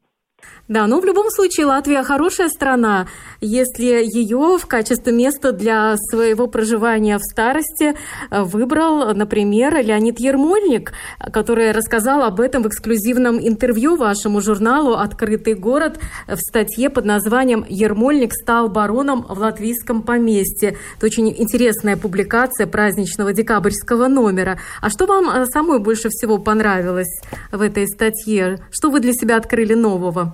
Да, 0.72 0.88
но 0.88 1.02
в 1.02 1.06
любом 1.06 1.30
случае 1.30 1.66
Латвия 1.66 2.02
хорошая 2.02 2.48
страна, 2.48 3.08
если 3.42 4.06
ее 4.06 4.58
в 4.58 4.66
качестве 4.68 5.12
места 5.12 5.52
для 5.52 5.98
своего 5.98 6.48
проживания 6.48 7.18
в 7.18 7.22
старости 7.22 7.94
э, 8.30 8.44
выбрал, 8.44 9.14
например, 9.14 9.76
Леонид 9.84 10.22
Ермольник, 10.22 10.94
который 11.34 11.72
рассказал 11.72 12.24
об 12.24 12.40
этом 12.40 12.64
в 12.64 12.68
эксклюзивном 12.68 13.38
интервью 13.46 13.98
вашему 13.98 14.40
журналу 14.40 14.94
«Открытый 14.94 15.56
город» 15.56 16.00
в 16.28 16.38
статье 16.38 16.90
под 16.90 17.04
названием 17.04 17.66
«Ермольник 17.68 18.32
стал 18.34 18.70
бароном 18.70 19.26
в 19.28 19.40
латвийском 19.40 20.04
поместье». 20.04 20.78
Это 20.96 21.06
очень 21.06 21.28
интересная 21.38 21.98
публикация 21.98 22.66
праздничного 22.66 23.34
декабрьского 23.34 24.08
номера. 24.08 24.58
А 24.80 24.90
что 24.90 25.06
вам 25.06 25.30
э, 25.30 25.46
самой 25.48 25.80
больше 25.80 26.08
всего 26.08 26.38
понравилось 26.38 27.22
в 27.52 27.62
этой 27.62 27.88
статье? 27.88 28.60
Что 28.72 28.90
вы 28.90 29.02
для 29.02 29.12
себя 29.12 29.36
открыли 29.36 29.74
нового? 29.74 30.31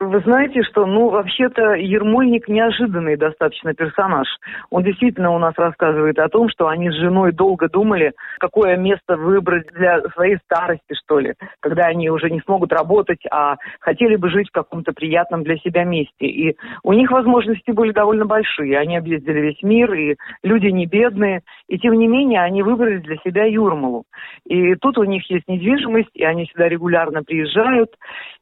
Вы 0.00 0.20
знаете, 0.20 0.62
что, 0.64 0.86
ну, 0.86 1.08
вообще-то 1.08 1.74
Ермольник 1.74 2.48
неожиданный 2.48 3.16
достаточно 3.16 3.74
персонаж. 3.74 4.26
Он 4.70 4.82
действительно 4.82 5.30
у 5.30 5.38
нас 5.38 5.54
рассказывает 5.56 6.18
о 6.18 6.28
том, 6.28 6.48
что 6.48 6.66
они 6.66 6.90
с 6.90 6.94
женой 6.94 7.32
долго 7.32 7.68
думали, 7.68 8.12
какое 8.40 8.76
место 8.76 9.16
выбрать 9.16 9.68
для 9.72 10.02
своей 10.10 10.38
старости, 10.44 10.94
что 11.04 11.20
ли, 11.20 11.34
когда 11.60 11.84
они 11.84 12.10
уже 12.10 12.28
не 12.28 12.40
смогут 12.40 12.72
работать, 12.72 13.20
а 13.30 13.56
хотели 13.78 14.16
бы 14.16 14.30
жить 14.30 14.48
в 14.48 14.52
каком-то 14.52 14.92
приятном 14.92 15.44
для 15.44 15.56
себя 15.58 15.84
месте. 15.84 16.26
И 16.26 16.56
у 16.82 16.92
них 16.92 17.12
возможности 17.12 17.70
были 17.70 17.92
довольно 17.92 18.26
большие. 18.26 18.78
Они 18.78 18.96
объездили 18.96 19.40
весь 19.40 19.62
мир, 19.62 19.92
и 19.94 20.16
люди 20.42 20.66
не 20.66 20.86
бедные. 20.86 21.42
И 21.68 21.78
тем 21.78 21.94
не 21.94 22.08
менее, 22.08 22.40
они 22.40 22.64
выбрали 22.64 22.98
для 22.98 23.16
себя 23.18 23.44
Юрмалу. 23.44 24.04
И 24.44 24.74
тут 24.74 24.98
у 24.98 25.04
них 25.04 25.30
есть 25.30 25.46
недвижимость, 25.46 26.10
и 26.14 26.24
они 26.24 26.46
сюда 26.46 26.68
регулярно 26.68 27.22
приезжают. 27.22 27.90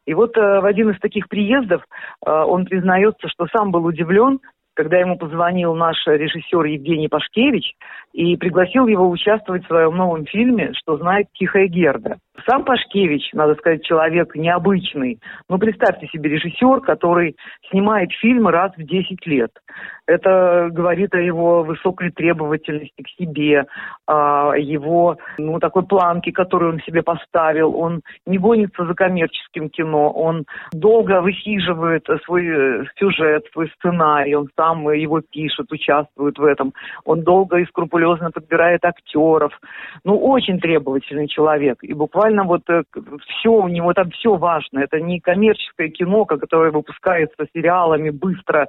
И 0.07 0.15
вот 0.15 0.37
э, 0.37 0.61
в 0.61 0.65
один 0.65 0.91
из 0.91 1.01
таких 1.01 1.29
приездов 1.29 1.83
э, 2.25 2.31
он 2.31 2.65
признается, 2.65 3.29
что 3.29 3.47
сам 3.47 3.71
был 3.71 3.85
удивлен, 3.85 4.41
когда 4.75 4.99
ему 4.99 5.17
позвонил 5.17 5.75
наш 5.75 5.97
режиссер 6.07 6.65
Евгений 6.65 7.09
Пашкевич 7.09 7.75
и 8.13 8.37
пригласил 8.37 8.87
его 8.87 9.09
участвовать 9.09 9.65
в 9.65 9.69
своем 9.69 9.97
новом 9.97 10.27
фильме 10.27 10.73
«Что 10.75 10.97
знает 10.97 11.27
Тихая 11.35 11.67
Герда». 11.67 12.17
Сам 12.49 12.65
Пашкевич, 12.65 13.31
надо 13.35 13.55
сказать, 13.55 13.85
человек 13.85 14.35
необычный. 14.35 15.19
Ну, 15.49 15.59
представьте 15.59 16.07
себе 16.09 16.31
режиссер, 16.31 16.81
который 16.81 17.37
снимает 17.71 18.11
фильмы 18.21 18.51
раз 18.51 18.73
в 18.77 18.83
10 18.83 19.27
лет. 19.27 19.51
Это 20.07 20.69
говорит 20.73 21.15
о 21.15 21.21
его 21.21 21.63
высокой 21.63 22.11
требовательности 22.11 23.03
к 23.03 23.09
себе, 23.21 23.67
о 24.07 24.55
его, 24.57 25.17
ну, 25.39 25.61
такой 25.61 25.85
планке, 25.85 26.33
которую 26.33 26.73
он 26.73 26.81
себе 26.81 27.03
поставил. 27.03 27.77
Он 27.77 28.01
не 28.27 28.39
гонится 28.39 28.85
за 28.85 28.95
коммерческим 28.95 29.69
кино, 29.69 30.11
он 30.11 30.45
долго 30.73 31.21
высиживает 31.21 32.07
свой 32.25 32.47
э, 32.47 32.85
сюжет, 32.99 33.45
свой 33.53 33.71
сценарий, 33.77 34.35
он 34.35 34.49
сам 34.63 34.89
его 34.93 35.21
пишет, 35.21 35.73
участвует 35.73 36.39
в 36.39 36.45
этом. 36.45 36.73
Он 37.05 37.23
долго 37.23 37.59
и 37.59 37.67
скрупулезно 37.67 38.31
подбирает 38.31 38.85
актеров. 38.85 39.53
Ну, 40.05 40.17
очень 40.17 40.61
требовательный 40.61 41.27
человек. 41.27 41.79
И 41.83 41.95
буквально 41.95 42.45
вот 42.45 42.63
э, 42.69 42.83
все 43.27 43.51
у 43.51 43.69
него 43.69 43.93
там 43.93 44.11
все 44.11 44.37
важно. 44.37 44.81
Это 44.81 45.01
не 45.01 45.21
коммерческое 45.21 45.89
кино, 45.89 46.25
которое 46.25 46.71
выпускается 46.71 47.47
сериалами 47.55 48.11
быстро, 48.11 48.69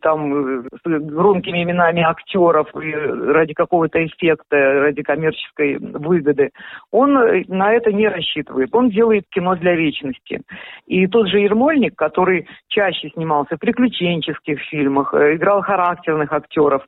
там, 0.00 0.60
э, 0.60 0.62
с 0.84 1.00
громкими 1.00 1.64
именами 1.64 2.02
актеров 2.02 2.68
и 2.76 2.92
ради 2.92 3.54
какого-то 3.54 4.04
эффекта, 4.04 4.56
ради 4.56 5.02
коммерческой 5.02 5.78
выгоды. 5.78 6.50
Он 6.92 7.16
э, 7.18 7.44
на 7.48 7.72
это 7.72 7.92
не 7.92 8.08
рассчитывает. 8.08 8.68
Он 8.72 8.90
делает 8.90 9.24
кино 9.30 9.56
для 9.56 9.74
вечности. 9.74 10.40
И 10.86 11.06
тот 11.08 11.28
же 11.28 11.40
Ермольник, 11.40 11.96
который 11.96 12.46
чаще 12.68 13.10
снимался 13.10 13.56
в 13.56 13.60
приключенческих 13.60 14.60
фильмах, 14.70 15.12
играл 15.34 15.62
характерных 15.62 16.32
актеров, 16.32 16.82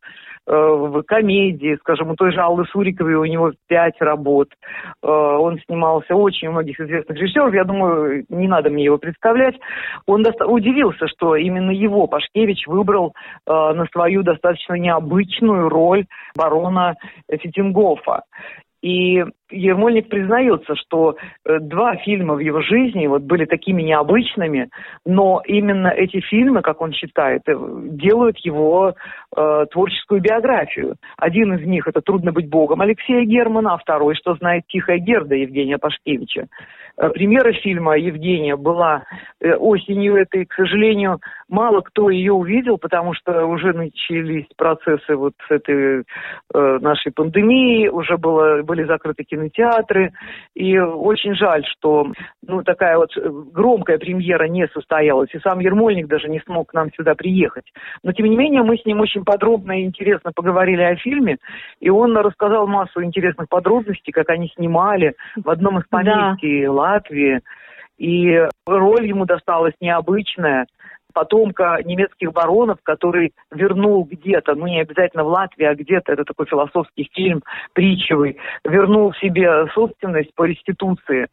э, 0.46 0.52
в 0.52 1.02
комедии, 1.02 1.76
скажем, 1.80 2.10
у 2.10 2.16
той 2.16 2.32
же 2.32 2.40
Аллы 2.40 2.64
Суриковой 2.66 3.14
у 3.14 3.24
него 3.24 3.52
пять 3.66 4.00
работ. 4.00 4.48
Э, 5.02 5.08
он 5.08 5.58
снимался 5.66 6.14
очень 6.14 6.50
многих 6.50 6.78
известных 6.80 7.16
режиссеров. 7.16 7.54
Я 7.54 7.64
думаю, 7.64 8.24
не 8.28 8.48
надо 8.48 8.70
мне 8.70 8.84
его 8.84 8.98
представлять. 8.98 9.56
Он 10.06 10.22
доста- 10.22 10.46
удивился, 10.46 11.06
что 11.08 11.36
именно 11.36 11.70
его 11.70 12.06
Пашкевич 12.06 12.66
выбрал 12.66 13.14
э, 13.46 13.52
на 13.52 13.86
свою 13.92 14.22
достаточно 14.22 14.74
необычную 14.74 15.68
роль 15.68 16.06
барона 16.36 16.94
Фитингофа. 17.30 18.22
И 18.84 19.24
Ермольник 19.50 20.10
признается, 20.10 20.74
что 20.76 21.16
э, 21.16 21.58
два 21.58 21.96
фильма 21.96 22.34
в 22.34 22.40
его 22.40 22.60
жизни 22.60 23.06
вот 23.06 23.22
были 23.22 23.46
такими 23.46 23.80
необычными, 23.80 24.68
но 25.06 25.40
именно 25.46 25.88
эти 25.88 26.20
фильмы, 26.20 26.60
как 26.60 26.82
он 26.82 26.92
считает, 26.92 27.48
э, 27.48 27.54
делают 27.92 28.36
его 28.40 28.94
э, 29.34 29.66
творческую 29.70 30.20
биографию. 30.20 30.96
Один 31.16 31.54
из 31.54 31.66
них 31.66 31.88
это 31.88 32.02
«Трудно 32.02 32.30
быть 32.30 32.50
Богом» 32.50 32.82
Алексея 32.82 33.24
Германа, 33.24 33.72
а 33.72 33.78
второй 33.78 34.16
«Что 34.16 34.34
знает 34.34 34.64
Тихая 34.68 34.98
Герда» 34.98 35.34
Евгения 35.34 35.78
Пашкевича. 35.78 36.48
Э, 36.96 37.10
премьера 37.10 37.52
фильма 37.52 37.96
Евгения 37.96 38.56
была 38.56 39.04
осенью 39.58 40.16
этой, 40.16 40.46
к 40.46 40.54
сожалению, 40.54 41.20
мало 41.48 41.80
кто 41.80 42.10
ее 42.10 42.32
увидел, 42.32 42.78
потому 42.78 43.14
что 43.14 43.46
уже 43.46 43.72
начались 43.72 44.46
процессы 44.56 45.14
вот 45.16 45.34
с 45.46 45.50
этой 45.50 46.00
э, 46.00 46.78
нашей 46.80 47.12
пандемии, 47.12 47.88
уже 47.88 48.16
было, 48.16 48.62
были 48.62 48.84
закрыты 48.84 49.24
кинотеатры, 49.24 50.12
и 50.54 50.78
очень 50.78 51.34
жаль, 51.34 51.64
что 51.66 52.12
ну, 52.46 52.62
такая 52.62 52.96
вот 52.96 53.10
громкая 53.16 53.98
премьера 53.98 54.48
не 54.48 54.66
состоялась, 54.68 55.30
и 55.34 55.40
сам 55.40 55.60
Ермольник 55.60 56.06
даже 56.06 56.28
не 56.28 56.40
смог 56.40 56.70
к 56.70 56.74
нам 56.74 56.92
сюда 56.94 57.14
приехать. 57.14 57.66
Но, 58.02 58.12
тем 58.12 58.26
не 58.26 58.36
менее, 58.36 58.62
мы 58.62 58.76
с 58.78 58.84
ним 58.84 59.00
очень 59.00 59.24
подробно 59.24 59.80
и 59.80 59.84
интересно 59.84 60.32
поговорили 60.34 60.82
о 60.82 60.96
фильме, 60.96 61.38
и 61.80 61.90
он 61.90 62.16
рассказал 62.16 62.66
массу 62.66 63.02
интересных 63.02 63.48
подробностей, 63.48 64.12
как 64.12 64.30
они 64.30 64.48
снимали 64.54 65.14
в 65.36 65.48
одном 65.50 65.78
из 65.78 65.84
поместьй 65.88 66.62
да. 66.62 66.72
Латвии, 66.84 67.40
и 67.98 68.48
роль 68.66 69.06
ему 69.06 69.24
досталась 69.24 69.74
необычная– 69.80 70.66
потомка 71.14 71.78
немецких 71.84 72.32
баронов, 72.32 72.78
который 72.82 73.32
вернул 73.50 74.04
где-то, 74.04 74.54
ну 74.54 74.66
не 74.66 74.80
обязательно 74.80 75.24
в 75.24 75.28
Латвии, 75.28 75.64
а 75.64 75.74
где-то, 75.74 76.12
это 76.12 76.24
такой 76.24 76.46
философский 76.46 77.08
фильм 77.14 77.42
притчевый, 77.72 78.36
вернул 78.64 79.14
себе 79.14 79.66
собственность 79.72 80.34
по 80.34 80.44
реституции. 80.44 81.28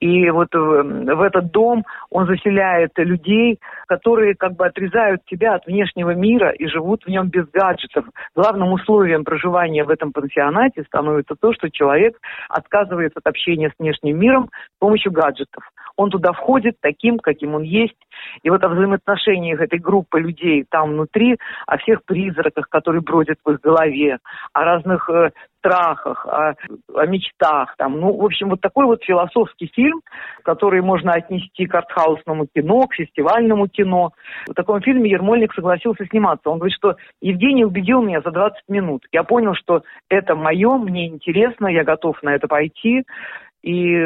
И 0.00 0.28
вот 0.30 0.48
в, 0.52 0.82
в 0.82 1.22
этот 1.22 1.52
дом 1.52 1.84
он 2.10 2.26
заселяет 2.26 2.92
людей, 2.96 3.58
которые 3.86 4.34
как 4.34 4.56
бы 4.56 4.66
отрезают 4.66 5.22
себя 5.30 5.54
от 5.54 5.66
внешнего 5.66 6.14
мира 6.14 6.50
и 6.50 6.66
живут 6.66 7.04
в 7.04 7.08
нем 7.08 7.28
без 7.28 7.46
гаджетов. 7.50 8.06
Главным 8.34 8.72
условием 8.72 9.24
проживания 9.24 9.84
в 9.84 9.90
этом 9.90 10.12
пансионате 10.12 10.82
становится 10.84 11.34
то, 11.38 11.52
что 11.52 11.70
человек 11.70 12.18
отказывается 12.48 13.18
от 13.18 13.26
общения 13.26 13.70
с 13.70 13.78
внешним 13.78 14.18
миром 14.18 14.50
с 14.76 14.78
помощью 14.78 15.12
гаджетов. 15.12 15.62
Он 15.96 16.10
туда 16.10 16.32
входит 16.32 16.76
таким, 16.80 17.18
каким 17.18 17.54
он 17.54 17.62
есть. 17.62 17.96
И 18.42 18.50
вот 18.50 18.62
о 18.62 18.68
взаимоотношениях 18.68 19.25
этой 19.32 19.78
группы 19.78 20.20
людей 20.20 20.64
там 20.68 20.90
внутри, 20.90 21.36
о 21.66 21.78
всех 21.78 22.04
призраках, 22.04 22.68
которые 22.68 23.02
бродят 23.02 23.38
в 23.44 23.50
их 23.50 23.60
голове, 23.60 24.18
о 24.52 24.64
разных 24.64 25.08
э, 25.10 25.30
страхах, 25.58 26.26
о, 26.26 26.54
о 26.94 27.06
мечтах. 27.06 27.74
Там. 27.76 28.00
Ну, 28.00 28.12
в 28.16 28.24
общем, 28.24 28.50
вот 28.50 28.60
такой 28.60 28.86
вот 28.86 29.02
философский 29.02 29.70
фильм, 29.74 30.00
который 30.42 30.80
можно 30.80 31.12
отнести 31.12 31.66
к 31.66 31.74
артхаусному 31.74 32.46
кино, 32.54 32.82
к 32.82 32.94
фестивальному 32.94 33.68
кино. 33.68 34.12
В 34.46 34.54
таком 34.54 34.80
фильме 34.80 35.10
Ермольник 35.10 35.52
согласился 35.54 36.06
сниматься. 36.06 36.50
Он 36.50 36.58
говорит, 36.58 36.76
что 36.76 36.96
Евгений 37.20 37.64
убедил 37.64 38.02
меня 38.02 38.20
за 38.20 38.30
20 38.30 38.56
минут. 38.68 39.04
Я 39.12 39.24
понял, 39.24 39.54
что 39.54 39.82
это 40.08 40.34
мое, 40.34 40.76
мне 40.76 41.08
интересно, 41.08 41.66
я 41.66 41.84
готов 41.84 42.22
на 42.22 42.34
это 42.34 42.46
пойти 42.48 43.04
и 43.66 43.98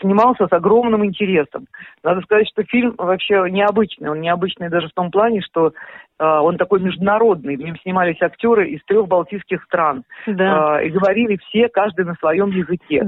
снимался 0.00 0.48
с 0.48 0.52
огромным 0.52 1.04
интересом. 1.04 1.66
Надо 2.02 2.22
сказать, 2.22 2.48
что 2.48 2.64
фильм 2.64 2.94
вообще 2.98 3.44
необычный. 3.50 4.10
Он 4.10 4.20
необычный 4.20 4.68
даже 4.68 4.88
в 4.88 4.94
том 4.94 5.12
плане, 5.12 5.42
что 5.42 5.68
э, 5.68 6.24
он 6.24 6.56
такой 6.56 6.80
международный. 6.80 7.54
В 7.54 7.60
нем 7.60 7.76
снимались 7.78 8.20
актеры 8.20 8.68
из 8.68 8.82
трех 8.84 9.06
балтийских 9.06 9.62
стран. 9.62 10.02
Да. 10.26 10.80
Э, 10.80 10.86
и 10.86 10.90
говорили 10.90 11.38
все, 11.46 11.68
каждый 11.68 12.04
на 12.04 12.14
своем 12.14 12.50
языке. 12.50 13.04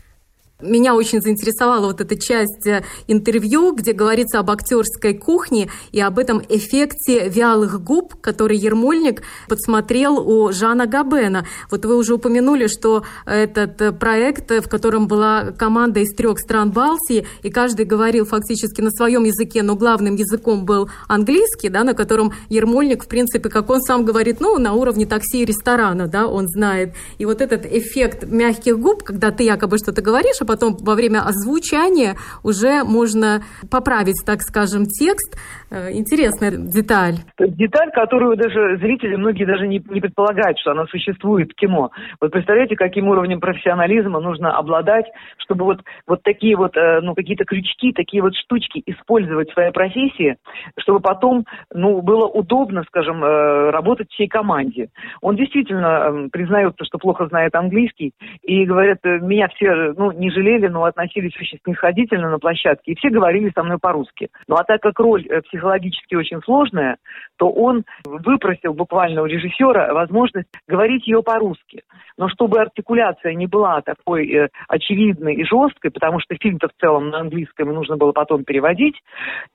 Меня 0.61 0.97
очень 0.97 1.23
заинтересовала 1.23 1.87
вот 1.87 2.01
эта 2.01 2.17
часть 2.19 2.67
э, 2.67 2.83
интервью, 3.07 3.77
где 3.77 3.93
говорится 3.93 4.41
об 4.41 4.51
актерской 4.51 5.15
кухне 5.15 5.71
и 5.93 6.01
об 6.01 6.19
этом 6.19 6.43
эффекте 6.49 7.29
вялых 7.29 7.81
губ, 7.81 8.17
который 8.21 8.57
Ермольник 8.57 9.23
подсмотрел 9.49 10.19
у 10.19 10.51
Жана 10.51 10.87
Габена. 10.87 11.47
Вот 11.71 11.85
вы 11.85 11.97
уже 11.97 12.15
упомянули, 12.15 12.67
что 12.67 13.05
этот 13.25 13.81
э, 13.81 13.93
проект, 13.93 14.51
в 14.51 14.69
котором 14.69 15.07
была 15.07 15.53
команда 15.53 16.01
из 16.01 16.13
трех 16.13 16.41
стран 16.41 16.73
Балтии, 16.73 17.25
и 17.45 17.51
каждый 17.51 17.87
говорил 17.87 18.25
фактически 18.25 18.81
на 18.81 18.91
своем 18.91 19.23
языке, 19.23 19.63
но 19.63 19.77
главным 19.77 20.17
языком 20.17 20.65
был 20.65 20.91
английский, 21.07 21.69
да, 21.69 21.85
на 21.85 21.95
котором 21.95 22.33
Ермольник, 22.49 23.05
в 23.05 23.07
принципе, 23.07 23.49
как 23.49 23.71
он 23.71 23.81
сам 23.81 24.05
говорит, 24.05 24.41
ну, 24.41 24.59
на 24.59 24.73
уровне 24.73 25.07
такси 25.07 25.43
и 25.43 25.45
ресторана, 25.45 26.09
да, 26.09 26.27
он 26.27 26.49
знает. 26.49 26.95
И 27.19 27.27
вот 27.27 27.43
этот 27.43 27.65
эффект 27.65 28.25
мягких 28.25 28.77
губ, 28.77 29.05
когда 29.05 29.31
ты 29.31 29.45
якобы 29.45 29.79
что-то 29.79 30.03
говоришь, 30.03 30.39
а 30.41 30.48
потом 30.49 30.77
во 30.81 30.95
время 30.95 31.21
озвучания 31.21 32.17
уже 32.43 32.83
можно 32.83 33.43
поправить, 33.71 34.25
так 34.27 34.41
скажем, 34.41 34.87
текст. 34.87 35.37
Э, 35.71 35.93
интересная 35.93 36.53
деталь. 36.53 37.17
Деталь, 37.39 37.91
которую 37.93 38.37
даже 38.37 38.79
зрители, 38.79 39.17
многие 39.17 39.45
даже 39.45 39.69
не, 39.69 39.83
не 39.91 40.01
предполагают, 40.01 40.59
что 40.59 40.71
она 40.71 40.87
существует 40.87 41.53
в 41.53 41.55
кино. 41.55 41.91
Вот 42.21 42.33
представляете, 42.33 42.75
каким 42.75 43.09
уровнем 43.09 43.41
профессионализма 43.41 44.21
нужно 44.21 44.57
обладать, 44.57 45.05
чтобы 45.37 45.65
вот, 45.67 45.81
вот 46.07 46.23
такие 46.23 46.57
вот, 46.57 46.77
э, 46.77 47.01
ну, 47.03 47.15
какие-то 47.15 47.45
крючки, 47.45 47.93
такие 47.93 48.23
вот 48.23 48.35
штучки 48.35 48.83
использовать 48.87 49.51
в 49.51 49.53
своей 49.53 49.73
профессии, 49.73 50.37
чтобы 50.79 51.01
потом, 51.01 51.45
ну, 51.73 52.01
было 52.01 52.27
удобно, 52.27 52.83
скажем, 52.89 53.23
э, 53.23 53.71
работать 53.71 54.11
всей 54.11 54.29
команде. 54.29 54.89
Он 55.21 55.37
действительно 55.37 56.29
признается, 56.33 56.85
что 56.85 56.99
плохо 56.99 57.27
знает 57.27 57.55
английский, 57.55 58.13
и 58.43 58.65
говорят, 58.65 58.99
меня 59.05 59.49
все, 59.49 59.93
ну, 59.97 60.13
ниже 60.13 60.38
жалели, 60.39 60.69
но 60.69 60.85
относились 60.85 61.37
очень 61.37 61.59
снисходительно 61.65 62.31
на 62.31 62.39
площадке, 62.39 62.93
и 62.93 62.95
все 62.97 63.11
говорили 63.11 63.51
со 63.55 63.63
мной 63.63 63.79
по-русски. 63.79 64.29
Ну 64.47 64.57
а 64.57 64.65
так 64.65 64.81
как 64.81 64.99
роль 64.99 65.27
э, 65.29 65.41
психологически 65.43 66.15
очень 66.15 66.41
сложная, 66.43 66.97
то 67.37 67.49
он 67.49 67.85
выпросил 68.05 68.75
буквально 68.75 69.23
у 69.23 69.27
режиссера 69.27 69.93
возможность 69.93 70.49
говорить 70.67 71.07
ее 71.07 71.23
по-русски. 71.23 71.83
Но 72.17 72.29
чтобы 72.29 72.61
артикуляция 72.61 73.35
не 73.35 73.47
была 73.47 73.81
такой 73.83 74.29
э, 74.29 74.49
очевидной 74.69 75.35
и 75.35 75.45
жесткой, 75.45 75.91
потому 75.91 76.21
что 76.21 76.37
фильм-то 76.41 76.69
в 76.69 76.81
целом 76.81 77.11
на 77.11 77.21
английском 77.21 77.69
нужно 77.69 77.97
было 77.97 78.13
потом 78.13 78.45
переводить, 78.45 78.97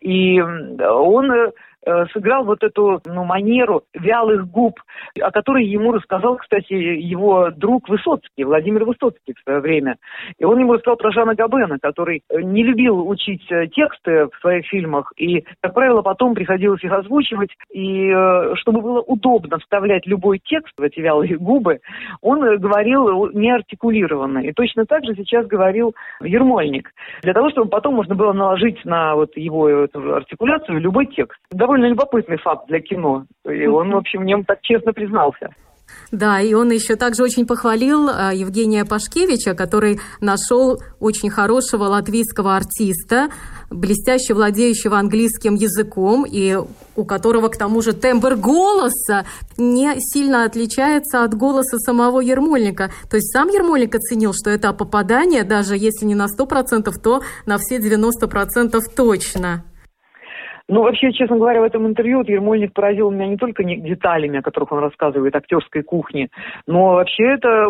и 0.01 0.41
он 0.41 1.31
э, 1.31 1.51
сыграл 2.13 2.45
вот 2.45 2.63
эту 2.63 3.01
ну, 3.05 3.23
манеру 3.23 3.83
вялых 3.93 4.49
губ, 4.49 4.79
о 5.19 5.31
которой 5.31 5.65
ему 5.65 5.91
рассказал, 5.91 6.37
кстати, 6.37 6.73
его 6.73 7.49
друг 7.51 7.89
Высоцкий, 7.89 8.43
Владимир 8.43 8.85
Высоцкий 8.85 9.33
в 9.33 9.43
свое 9.43 9.59
время. 9.59 9.97
И 10.37 10.45
он 10.45 10.59
ему 10.59 10.73
рассказал 10.73 10.97
про 10.97 11.11
Жана 11.11 11.35
Габена, 11.35 11.77
который 11.81 12.21
э, 12.29 12.41
не 12.41 12.63
любил 12.63 13.07
учить 13.07 13.45
э, 13.51 13.67
тексты 13.67 14.27
в 14.27 14.39
своих 14.41 14.65
фильмах, 14.67 15.11
и, 15.17 15.43
как 15.61 15.73
правило, 15.73 16.01
потом 16.01 16.33
приходилось 16.35 16.83
их 16.83 16.91
озвучивать, 16.91 17.51
и 17.71 18.11
чтобы 18.55 18.81
было 18.81 19.01
удобно 19.01 19.57
вставлять 19.59 20.05
любой 20.05 20.39
текст 20.39 20.73
в 20.77 20.81
эти 20.81 20.99
вялые 20.99 21.37
губы, 21.37 21.79
он 22.21 22.57
говорил 22.59 23.29
неартикулированно. 23.31 24.39
И 24.39 24.51
точно 24.53 24.85
так 24.85 25.03
же 25.05 25.15
сейчас 25.15 25.47
говорил 25.47 25.95
Ермольник. 26.21 26.91
Для 27.21 27.33
того, 27.33 27.49
чтобы 27.49 27.69
потом 27.69 27.95
можно 27.95 28.15
было 28.15 28.33
наложить 28.33 28.83
на 28.85 29.15
вот 29.15 29.35
его 29.35 29.67
эту 29.69 30.15
артикуляцию 30.15 30.79
любой 30.79 31.07
текст. 31.07 31.39
Довольно 31.51 31.72
довольно 31.73 31.89
любопытный 31.89 32.37
факт 32.37 32.67
для 32.67 32.79
кино. 32.79 33.25
И 33.45 33.65
он, 33.65 33.91
в 33.91 33.97
общем, 33.97 34.21
в 34.21 34.25
нем 34.25 34.43
так 34.43 34.61
честно 34.61 34.93
признался. 34.93 35.49
Да, 36.11 36.39
и 36.39 36.53
он 36.53 36.71
еще 36.71 36.95
также 36.95 37.23
очень 37.23 37.45
похвалил 37.47 38.09
а, 38.09 38.31
Евгения 38.33 38.85
Пашкевича, 38.85 39.55
который 39.55 39.99
нашел 40.21 40.79
очень 40.99 41.29
хорошего 41.31 41.85
латвийского 41.85 42.55
артиста, 42.55 43.29
блестяще 43.71 44.33
владеющего 44.33 44.97
английским 44.97 45.55
языком, 45.55 46.25
и 46.29 46.57
у 46.95 47.05
которого, 47.05 47.47
к 47.47 47.57
тому 47.57 47.81
же, 47.81 47.93
тембр 47.93 48.35
голоса 48.35 49.25
не 49.57 49.95
сильно 49.97 50.45
отличается 50.45 51.23
от 51.23 51.33
голоса 51.33 51.79
самого 51.79 52.21
Ермольника. 52.21 52.91
То 53.09 53.17
есть 53.17 53.31
сам 53.31 53.49
Ермольник 53.49 53.95
оценил, 53.95 54.33
что 54.33 54.51
это 54.51 54.73
попадание, 54.73 55.43
даже 55.43 55.75
если 55.75 56.05
не 56.05 56.15
на 56.15 56.27
100%, 56.27 56.91
то 57.03 57.21
на 57.45 57.57
все 57.57 57.77
90% 57.77 58.79
точно. 58.95 59.63
Ну, 60.69 60.81
вообще, 60.83 61.11
честно 61.11 61.37
говоря, 61.37 61.59
в 61.59 61.65
этом 61.65 61.85
интервью 61.85 62.19
вот 62.19 62.29
Ермольник 62.29 62.73
поразил 62.73 63.11
меня 63.11 63.27
не 63.27 63.35
только 63.35 63.63
деталями, 63.63 64.39
о 64.39 64.41
которых 64.41 64.71
он 64.71 64.79
рассказывает, 64.79 65.35
актерской 65.35 65.83
кухни, 65.83 66.29
но 66.67 66.93
вообще 66.93 67.33
это, 67.33 67.67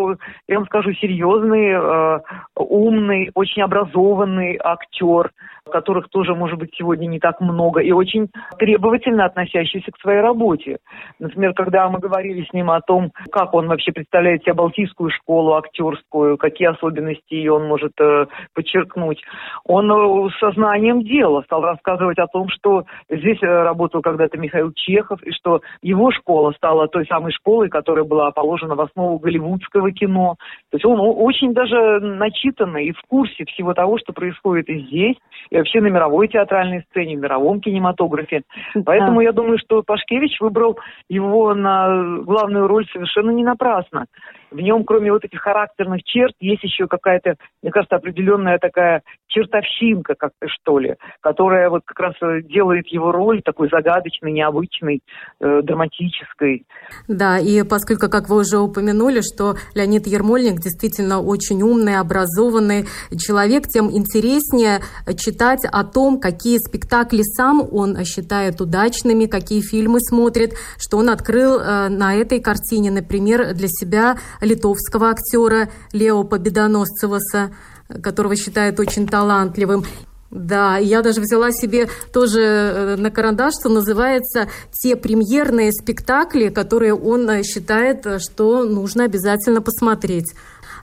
я 0.48 0.58
вам 0.58 0.66
скажу, 0.68 0.94
серьезный, 0.94 1.72
э, 1.72 2.20
умный, 2.56 3.32
очень 3.34 3.64
образованный 3.64 4.60
актер, 4.64 5.32
которых 5.72 6.10
тоже, 6.10 6.36
может 6.36 6.60
быть, 6.60 6.72
сегодня 6.78 7.08
не 7.08 7.20
так 7.20 7.40
много, 7.40 7.80
и 7.80 7.92
очень 7.92 8.30
требовательно 8.60 9.26
относящийся 9.26 9.92
к 9.92 10.00
своей 10.00 10.22
работе. 10.22 10.78
Например, 11.20 11.54
когда 11.54 11.90
мы 11.90 12.00
говорили 12.00 12.46
с 12.46 12.54
ним 12.54 12.70
о 12.70 12.82
том, 12.82 13.12
как 13.32 13.54
он 13.54 13.68
вообще 13.68 13.92
представляет 13.92 14.42
себе 14.44 14.54
Балтийскую 14.54 15.10
школу 15.10 15.54
актерскую, 15.56 16.38
какие 16.38 16.70
особенности 16.70 17.34
ее 17.34 17.54
он 17.54 17.68
может 17.68 17.94
э, 18.00 18.26
подчеркнуть, 18.54 19.22
он 19.64 19.92
э, 19.92 20.30
со 20.40 20.52
знанием 20.52 21.02
дела 21.02 21.42
стал 21.44 21.62
рассказывать 21.62 22.20
о 22.20 22.28
том, 22.28 22.50
что 22.50 22.84
здесь 23.10 23.42
э, 23.42 23.46
работал 23.48 24.02
когда-то 24.02 24.38
Михаил 24.38 24.72
Чехов, 24.74 25.24
и 25.24 25.32
что 25.32 25.62
его 25.82 26.12
школа 26.12 26.52
стала 26.58 26.88
той 26.88 27.06
самой 27.06 27.32
школой, 27.32 27.70
которая 27.70 28.04
была 28.04 28.32
положена 28.32 28.76
в 28.76 28.82
основу 28.82 29.18
голливудского 29.18 29.92
кино. 29.92 30.36
То 30.72 30.78
есть 30.78 30.86
он 30.86 31.00
очень 31.00 31.54
даже 31.54 32.00
начитанный 32.00 32.86
и 32.86 32.92
в 32.92 33.02
курсе 33.08 33.46
всего 33.46 33.74
того, 33.74 33.98
что 33.98 34.14
происходит 34.14 34.68
и 34.70 34.80
здесь, 34.80 35.18
и 35.54 35.58
вообще 35.58 35.82
на 35.82 35.88
мировой 35.88 36.28
театральной 36.30 36.84
сцене, 36.90 37.16
в 37.16 37.20
мировом 37.20 37.62
кинематографе. 37.62 38.42
Поэтому 38.86 39.18
да. 39.18 39.26
я 39.26 39.32
думаю, 39.32 39.60
что 39.60 39.84
Пашкевич 39.84 40.42
выбрал 40.42 40.80
его 41.10 41.54
на 41.54 42.22
главную 42.24 42.66
роль 42.66 42.88
совершенно 42.92 43.30
не 43.30 43.44
напрасно. 43.44 44.08
В 44.54 44.62
нем, 44.62 44.84
кроме 44.84 45.12
вот 45.12 45.26
этих 45.26 45.42
характерных 45.42 46.04
черт, 46.04 46.34
есть 46.40 46.64
еще 46.64 46.88
какая-то, 46.88 47.36
мне 47.64 47.72
кажется, 47.72 47.96
определенная 47.96 48.60
такая 48.60 49.02
чертовщинка, 49.28 50.14
как-то 50.14 50.48
что 50.48 50.78
ли, 50.78 50.96
которая 51.22 51.72
вот 51.72 51.82
как 51.86 52.00
раз 52.00 52.14
э, 52.22 52.42
делает 52.44 52.86
его 52.88 53.12
роль 53.12 53.42
такой 53.42 53.68
загадочной, 53.70 54.32
необычной, 54.32 55.02
э, 55.40 55.62
драматической. 55.64 56.66
Да, 57.08 57.40
и 57.40 57.64
поскольку, 57.64 58.12
как 58.12 58.30
вы 58.30 58.42
уже 58.42 58.60
упомянули, 58.60 59.22
что 59.22 59.56
Леонид 59.74 60.06
Ермольник 60.06 60.60
действительно 60.60 61.20
очень 61.20 61.64
умный, 61.64 61.98
образованный 61.98 62.86
человек, 63.18 63.64
тем 63.64 63.90
интереснее 63.92 64.82
читать 65.18 65.62
о 65.66 65.84
том, 65.84 66.20
какие 66.20 66.60
спектакли 66.60 67.24
сам 67.24 67.68
он 67.72 68.04
считает 68.06 68.62
удачными, 68.62 69.26
какие 69.26 69.62
фильмы 69.62 70.00
смотрит, 70.00 70.54
что 70.78 70.98
он 70.98 71.10
открыл 71.10 71.60
э, 71.60 71.90
на 71.90 72.14
этой 72.14 72.40
картине, 72.40 72.92
например, 72.92 73.56
для 73.56 73.68
себя 73.68 74.16
литовского 74.44 75.10
актера 75.10 75.70
Лео 75.92 76.24
Победоносцеваса, 76.24 77.52
которого 78.02 78.36
считают 78.36 78.80
очень 78.80 79.08
талантливым. 79.08 79.86
Да, 80.34 80.78
я 80.78 81.04
даже 81.04 81.22
взяла 81.22 81.52
себе 81.52 81.88
тоже 82.12 82.42
э, 82.42 82.96
на 82.96 83.12
карандаш, 83.12 83.54
что 83.54 83.70
называется, 83.70 84.50
те 84.72 84.96
премьерные 84.96 85.72
спектакли, 85.72 86.50
которые 86.50 86.96
он 86.96 87.30
э, 87.30 87.44
считает, 87.44 88.08
э, 88.08 88.18
что 88.18 88.64
нужно 88.64 89.04
обязательно 89.04 89.62
посмотреть. 89.62 90.34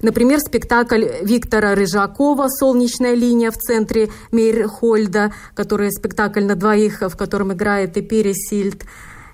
Например, 0.02 0.38
спектакль 0.38 1.04
Виктора 1.22 1.74
Рыжакова 1.74 2.48
«Солнечная 2.48 3.14
линия» 3.14 3.50
в 3.50 3.56
центре 3.56 4.10
Мейрхольда, 4.30 5.32
который 5.54 5.90
спектакль 5.90 6.44
на 6.44 6.54
двоих, 6.54 7.02
в 7.02 7.16
котором 7.16 7.52
играет 7.52 7.96
и 7.96 8.02
Пересильд. 8.02 8.84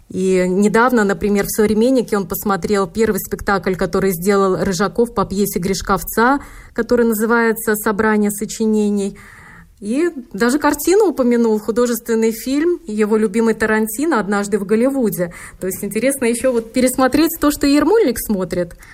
И 0.08 0.46
недавно, 0.48 1.04
например, 1.04 1.46
в 1.46 1.50
«Современнике» 1.50 2.16
он 2.16 2.26
посмотрел 2.26 2.86
первый 2.86 3.18
спектакль, 3.18 3.74
который 3.74 4.12
сделал 4.12 4.56
Рыжаков 4.56 5.12
по 5.14 5.24
пьесе 5.24 5.58
Гришковца, 5.58 6.40
который 6.72 7.06
называется 7.06 7.74
«Собрание 7.74 8.30
сочинений». 8.30 9.18
И 9.80 10.10
даже 10.32 10.58
картину 10.58 11.08
упомянул, 11.08 11.58
художественный 11.58 12.32
фильм, 12.32 12.80
его 12.86 13.16
любимый 13.16 13.54
Тарантино 13.54 14.20
«Однажды 14.20 14.58
в 14.58 14.64
Голливуде». 14.64 15.34
То 15.60 15.66
есть 15.66 15.84
интересно 15.84 16.24
еще 16.24 16.50
вот 16.50 16.72
пересмотреть 16.72 17.32
то, 17.40 17.50
что 17.50 17.66
Ермольник 17.66 18.18
смотрит– 18.18 18.76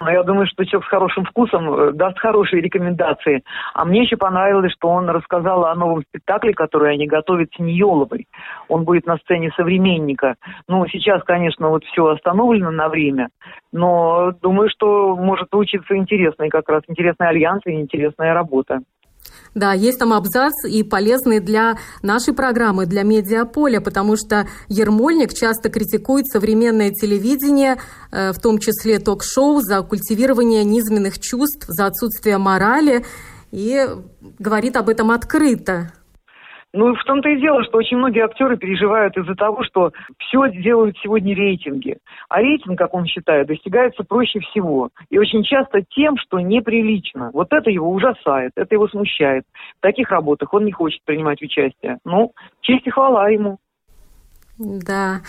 но 0.00 0.10
я 0.10 0.22
думаю, 0.22 0.46
что 0.46 0.64
человек 0.64 0.86
с 0.86 0.90
хорошим 0.90 1.24
вкусом 1.24 1.72
э, 1.72 1.92
даст 1.92 2.18
хорошие 2.18 2.62
рекомендации. 2.62 3.42
А 3.74 3.84
мне 3.84 4.02
еще 4.02 4.16
понравилось, 4.16 4.72
что 4.72 4.88
он 4.88 5.08
рассказал 5.10 5.66
о 5.66 5.74
новом 5.74 6.02
спектакле, 6.02 6.54
который 6.54 6.94
они 6.94 7.06
готовят 7.06 7.50
с 7.54 7.58
Ниеловой. 7.58 8.26
Он 8.68 8.84
будет 8.84 9.06
на 9.06 9.18
сцене 9.18 9.50
современника. 9.56 10.36
Ну, 10.68 10.86
сейчас, 10.88 11.22
конечно, 11.24 11.68
вот 11.68 11.84
все 11.84 12.06
остановлено 12.06 12.70
на 12.70 12.88
время, 12.88 13.28
но 13.72 14.32
думаю, 14.40 14.70
что 14.70 15.16
может 15.16 15.50
получиться 15.50 15.96
интересный 15.96 16.48
как 16.48 16.68
раз 16.68 16.82
интересный 16.88 17.28
альянс 17.28 17.60
и 17.66 17.72
интересная 17.72 18.32
работа. 18.32 18.80
Да, 19.54 19.72
есть 19.72 19.98
там 19.98 20.12
абзац 20.12 20.52
и 20.64 20.82
полезный 20.82 21.40
для 21.40 21.76
нашей 22.02 22.34
программы, 22.34 22.86
для 22.86 23.02
медиаполя, 23.02 23.80
потому 23.80 24.16
что 24.16 24.46
Ермольник 24.68 25.34
часто 25.34 25.70
критикует 25.70 26.26
современное 26.28 26.90
телевидение, 26.90 27.78
э, 28.12 28.32
в 28.32 28.40
том 28.40 28.58
числе 28.58 29.00
ток-шоу, 29.00 29.60
за 29.60 29.82
культивирование 29.82 30.62
низменных 30.62 31.18
чувств, 31.18 31.64
за 31.66 31.86
отсутствие 31.86 32.38
морали 32.38 33.04
и 33.50 33.88
говорит 34.38 34.76
об 34.76 34.88
этом 34.88 35.10
открыто. 35.10 35.92
Ну, 36.72 36.94
в 36.94 37.04
том-то 37.04 37.28
и 37.28 37.40
дело, 37.40 37.64
что 37.64 37.78
очень 37.78 37.96
многие 37.96 38.24
актеры 38.24 38.56
переживают 38.56 39.16
из-за 39.16 39.34
того, 39.34 39.64
что 39.64 39.92
все 40.18 40.50
делают 40.50 40.96
сегодня 41.02 41.34
рейтинги. 41.34 41.98
А 42.28 42.40
рейтинг, 42.40 42.78
как 42.78 42.94
он 42.94 43.06
считает, 43.06 43.48
достигается 43.48 44.04
проще 44.04 44.38
всего. 44.38 44.90
И 45.08 45.18
очень 45.18 45.42
часто 45.42 45.82
тем, 45.82 46.16
что 46.16 46.38
неприлично. 46.38 47.30
Вот 47.32 47.48
это 47.52 47.70
его 47.70 47.90
ужасает, 47.90 48.52
это 48.54 48.74
его 48.74 48.88
смущает. 48.88 49.44
В 49.78 49.82
таких 49.82 50.10
работах 50.10 50.54
он 50.54 50.64
не 50.64 50.70
хочет 50.70 51.02
принимать 51.04 51.42
участие. 51.42 51.98
Ну, 52.04 52.32
честь 52.60 52.86
и 52.86 52.90
хвала 52.90 53.28
ему. 53.28 53.58
Да, 54.58 55.22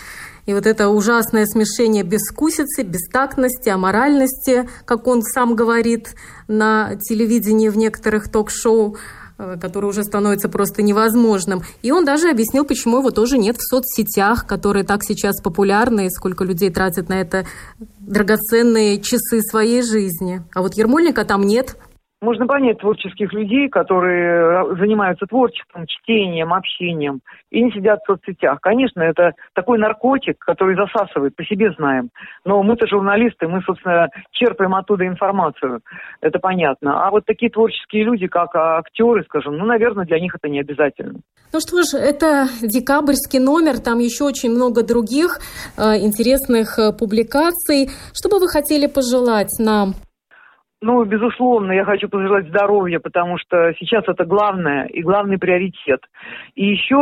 и 0.46 0.52
вот 0.52 0.66
это 0.66 0.90
ужасное 0.90 1.46
смешение 1.46 2.04
бескусицы, 2.04 2.84
бестактности, 2.84 3.70
аморальности, 3.70 4.68
как 4.86 5.06
он 5.06 5.22
сам 5.22 5.56
говорит 5.56 6.08
на 6.48 6.96
телевидении 6.96 7.70
в 7.70 7.76
некоторых 7.76 8.30
ток-шоу– 8.30 8.96
который 9.60 9.86
уже 9.86 10.04
становится 10.04 10.48
просто 10.48 10.82
невозможным. 10.82 11.62
И 11.82 11.92
он 11.92 12.04
даже 12.04 12.30
объяснил, 12.30 12.64
почему 12.64 12.98
его 12.98 13.10
тоже 13.10 13.38
нет 13.38 13.56
в 13.56 13.62
соцсетях, 13.62 14.46
которые 14.46 14.84
так 14.84 15.02
сейчас 15.04 15.40
популярны, 15.40 16.06
и 16.06 16.10
сколько 16.10 16.44
людей 16.44 16.70
тратят 16.70 17.08
на 17.08 17.20
это 17.20 17.46
драгоценные 18.00 19.00
часы 19.00 19.42
своей 19.42 19.82
жизни. 19.82 20.42
А 20.54 20.62
вот 20.62 20.74
Ермольника 20.74 21.24
там 21.24 21.42
нет. 21.42 21.76
Можно 22.22 22.46
понять 22.46 22.78
творческих 22.78 23.32
людей, 23.32 23.68
которые 23.68 24.76
занимаются 24.76 25.26
творчеством, 25.26 25.86
чтением, 25.88 26.54
общением 26.54 27.20
и 27.50 27.60
не 27.60 27.72
сидят 27.72 27.98
в 28.02 28.06
соцсетях. 28.06 28.60
Конечно, 28.62 29.02
это 29.02 29.32
такой 29.54 29.76
наркотик, 29.76 30.38
который 30.38 30.76
засасывает, 30.76 31.34
по 31.34 31.44
себе 31.44 31.72
знаем. 31.76 32.10
Но 32.44 32.62
мы-то 32.62 32.86
журналисты, 32.86 33.48
мы, 33.48 33.60
собственно, 33.62 34.08
черпаем 34.30 34.72
оттуда 34.76 35.04
информацию. 35.04 35.80
Это 36.20 36.38
понятно. 36.38 37.04
А 37.04 37.10
вот 37.10 37.24
такие 37.26 37.50
творческие 37.50 38.04
люди, 38.04 38.28
как 38.28 38.54
актеры, 38.54 39.24
скажем, 39.24 39.56
ну, 39.56 39.64
наверное, 39.64 40.06
для 40.06 40.20
них 40.20 40.32
это 40.36 40.48
не 40.48 40.60
обязательно. 40.60 41.18
Ну 41.52 41.58
что 41.58 41.82
ж, 41.82 42.00
это 42.00 42.46
декабрьский 42.62 43.40
номер, 43.40 43.80
там 43.80 43.98
еще 43.98 44.22
очень 44.22 44.52
много 44.52 44.86
других 44.86 45.40
э, 45.76 45.98
интересных 45.98 46.78
э, 46.78 46.92
публикаций. 46.96 47.90
Что 48.14 48.28
бы 48.28 48.38
вы 48.38 48.46
хотели 48.46 48.86
пожелать 48.86 49.50
нам? 49.58 49.94
Ну, 50.84 51.04
безусловно, 51.04 51.70
я 51.70 51.84
хочу 51.84 52.08
пожелать 52.08 52.48
здоровья, 52.48 52.98
потому 52.98 53.38
что 53.38 53.72
сейчас 53.78 54.02
это 54.08 54.24
главное 54.24 54.86
и 54.86 55.00
главный 55.00 55.38
приоритет. 55.38 56.00
И 56.56 56.66
еще 56.66 56.96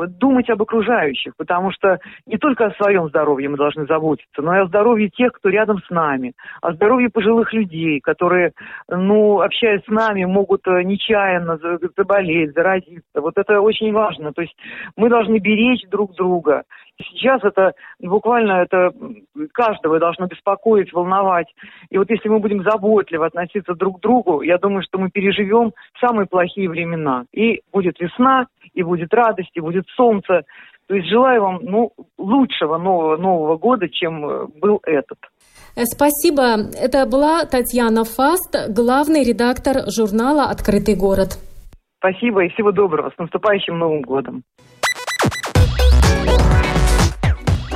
э, 0.00 0.06
думать 0.06 0.48
об 0.48 0.62
окружающих, 0.62 1.34
потому 1.36 1.70
что 1.70 1.98
не 2.24 2.38
только 2.38 2.64
о 2.64 2.74
своем 2.82 3.08
здоровье 3.08 3.50
мы 3.50 3.58
должны 3.58 3.84
заботиться, 3.84 4.40
но 4.40 4.56
и 4.56 4.60
о 4.60 4.66
здоровье 4.66 5.10
тех, 5.10 5.32
кто 5.32 5.50
рядом 5.50 5.82
с 5.86 5.90
нами, 5.90 6.32
о 6.62 6.72
здоровье 6.72 7.10
пожилых 7.10 7.52
людей, 7.52 8.00
которые, 8.00 8.52
ну, 8.88 9.42
общаясь 9.42 9.84
с 9.84 9.88
нами, 9.88 10.24
могут 10.24 10.66
э, 10.66 10.82
нечаянно 10.82 11.58
заболеть, 11.94 12.54
заразиться. 12.54 13.20
Вот 13.20 13.34
это 13.36 13.60
очень 13.60 13.92
важно. 13.92 14.32
То 14.32 14.40
есть 14.40 14.56
мы 14.96 15.10
должны 15.10 15.36
беречь 15.40 15.86
друг 15.90 16.14
друга. 16.14 16.62
Сейчас 16.98 17.44
это 17.44 17.72
буквально 18.00 18.62
это 18.62 18.90
каждого 19.52 19.98
должно 19.98 20.26
беспокоить, 20.26 20.92
волновать. 20.92 21.46
И 21.90 21.98
вот 21.98 22.08
если 22.10 22.28
мы 22.28 22.38
будем 22.38 22.62
заботливо 22.62 23.26
относиться 23.26 23.74
друг 23.74 23.98
к 23.98 24.02
другу, 24.02 24.42
я 24.42 24.58
думаю, 24.58 24.82
что 24.82 24.98
мы 24.98 25.10
переживем 25.10 25.72
самые 26.00 26.26
плохие 26.26 26.70
времена. 26.70 27.24
И 27.32 27.60
будет 27.72 28.00
весна, 28.00 28.46
и 28.72 28.82
будет 28.82 29.12
радость, 29.12 29.50
и 29.54 29.60
будет 29.60 29.86
солнце. 29.94 30.42
То 30.88 30.94
есть 30.94 31.08
желаю 31.08 31.42
вам 31.42 31.58
ну, 31.62 31.92
лучшего 32.16 32.78
нового 32.78 33.16
Нового 33.16 33.56
года, 33.56 33.88
чем 33.88 34.24
э, 34.24 34.46
был 34.60 34.80
этот. 34.84 35.18
Э, 35.74 35.84
спасибо. 35.84 36.70
Это 36.80 37.06
была 37.06 37.44
Татьяна 37.44 38.04
Фаст, 38.04 38.54
главный 38.70 39.24
редактор 39.24 39.90
журнала 39.90 40.44
«Открытый 40.44 40.94
город». 40.94 41.38
Спасибо 41.98 42.44
и 42.44 42.48
всего 42.50 42.70
доброго. 42.70 43.10
С 43.10 43.18
наступающим 43.18 43.78
Новым 43.78 44.02
годом. 44.02 44.44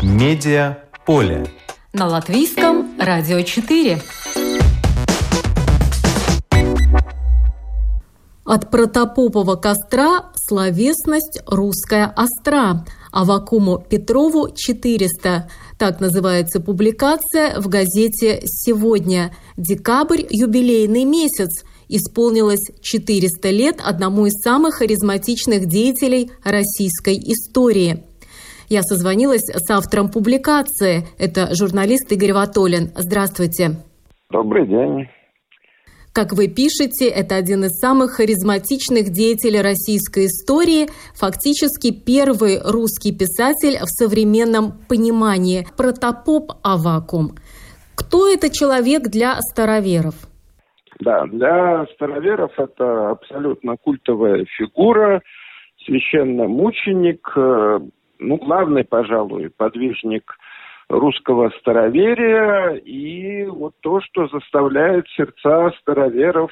Медиа 0.03 0.79
поле. 1.05 1.47
На 1.93 2.07
латвийском 2.07 2.99
радио 2.99 3.43
4. 3.43 4.01
От 8.47 8.71
протопопова 8.71 9.57
костра 9.57 10.31
словесность 10.35 11.43
русская 11.47 12.15
остра, 12.17 12.87
а 13.13 13.25
Вакуму 13.27 13.79
Петрову 13.79 14.49
400. 14.55 15.51
Так 15.79 16.01
называется 16.01 16.61
публикация 16.61 17.61
в 17.61 17.69
газете 17.69 18.41
«Сегодня». 18.47 19.37
Декабрь– 19.59 20.23
юбилейный 20.31 21.05
месяц. 21.05 21.63
Исполнилось 21.89 22.71
400 22.81 23.51
лет 23.51 23.81
одному 23.85 24.25
из 24.25 24.41
самых 24.41 24.77
харизматичных 24.77 25.67
деятелей 25.67 26.31
российской 26.43 27.19
истории– 27.19 28.05
я 28.71 28.83
созвонилась 28.83 29.45
с 29.47 29.69
автором 29.71 30.09
публикации. 30.09 31.03
Это 31.19 31.55
журналист 31.55 32.11
Игорь 32.13 32.33
Ватолин. 32.33 32.91
Здравствуйте. 32.95 33.71
Добрый 34.31 34.67
день. 34.67 35.09
Как 36.13 36.33
вы 36.33 36.49
пишете, 36.49 37.09
это 37.09 37.37
один 37.37 37.65
из 37.65 37.79
самых 37.79 38.13
харизматичных 38.13 39.11
деятелей 39.11 39.61
российской 39.61 40.27
истории, 40.27 40.87
фактически 41.15 41.93
первый 41.93 42.59
русский 42.63 43.17
писатель 43.17 43.79
в 43.79 43.87
современном 43.87 44.73
понимании, 44.89 45.67
протопоп 45.77 46.53
Авакум. 46.65 47.37
Кто 47.95 48.29
это 48.29 48.51
человек 48.51 49.03
для 49.03 49.41
староверов? 49.41 50.15
Да, 51.01 51.27
для 51.27 51.87
староверов 51.95 52.53
это 52.57 53.11
абсолютно 53.11 53.77
культовая 53.77 54.45
фигура, 54.57 55.23
священномученик, 55.85 57.27
э, 57.37 57.79
ну, 58.21 58.37
главный, 58.37 58.85
пожалуй, 58.85 59.51
подвижник 59.51 60.37
русского 60.89 61.51
староверия 61.61 62.75
и 62.75 63.47
вот 63.47 63.75
то, 63.81 64.01
что 64.01 64.29
заставляет 64.29 65.09
сердца 65.09 65.73
староверов 65.81 66.51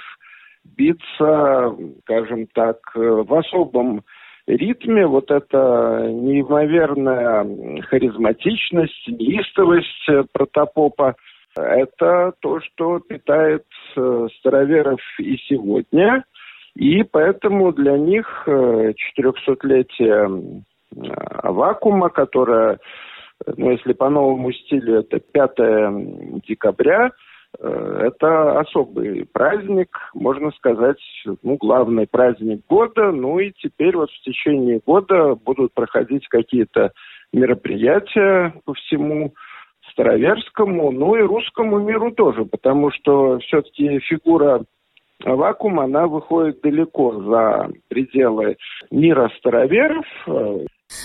биться, 0.65 1.77
скажем 2.03 2.47
так, 2.55 2.79
в 2.95 3.35
особом 3.35 4.03
ритме, 4.47 5.07
вот 5.07 5.31
эта 5.31 6.09
неимоверная 6.11 7.83
харизматичность, 7.83 9.09
неистовость 9.09 10.33
протопопа, 10.33 11.17
это 11.57 12.33
то, 12.41 12.61
что 12.61 13.01
питает 13.01 13.65
э, 13.97 14.29
староверов 14.39 15.01
и 15.19 15.37
сегодня, 15.49 16.25
и 16.75 17.03
поэтому 17.03 17.73
для 17.73 17.99
них 17.99 18.47
400-летие 18.47 20.29
э, 20.29 20.61
вакуума, 20.93 22.09
которая, 22.09 22.79
ну, 23.57 23.71
если 23.71 23.93
по 23.93 24.09
новому 24.09 24.53
стилю, 24.53 25.01
это 25.01 25.21
5 25.21 26.43
декабря, 26.47 27.11
э, 27.59 28.01
это 28.07 28.61
особый 28.61 29.27
праздник, 29.33 29.89
можно 30.15 30.51
сказать, 30.53 31.01
ну, 31.43 31.57
главный 31.57 32.07
праздник 32.07 32.63
года. 32.69 33.13
Ну 33.13 33.39
и 33.39 33.53
теперь 33.53 33.97
вот 33.97 34.11
в 34.11 34.23
течение 34.23 34.81
года 34.85 35.35
будут 35.35 35.75
проходить 35.75 36.27
какие-то 36.29 36.93
мероприятия 37.33 38.55
по 38.65 38.75
всему 38.75 39.35
староверскому, 39.93 40.91
ну 40.93 41.17
и 41.17 41.23
русскому 41.23 41.79
миру 41.79 42.13
тоже, 42.13 42.45
потому 42.45 42.91
что 42.93 43.39
все-таки 43.41 43.99
фигура 44.01 44.65
вакуума, 45.25 45.85
она 45.85 46.07
выходит 46.07 46.61
далеко 46.61 47.21
за 47.23 47.71
пределы 47.89 48.57
мира 48.91 49.31
староверов. 49.39 50.07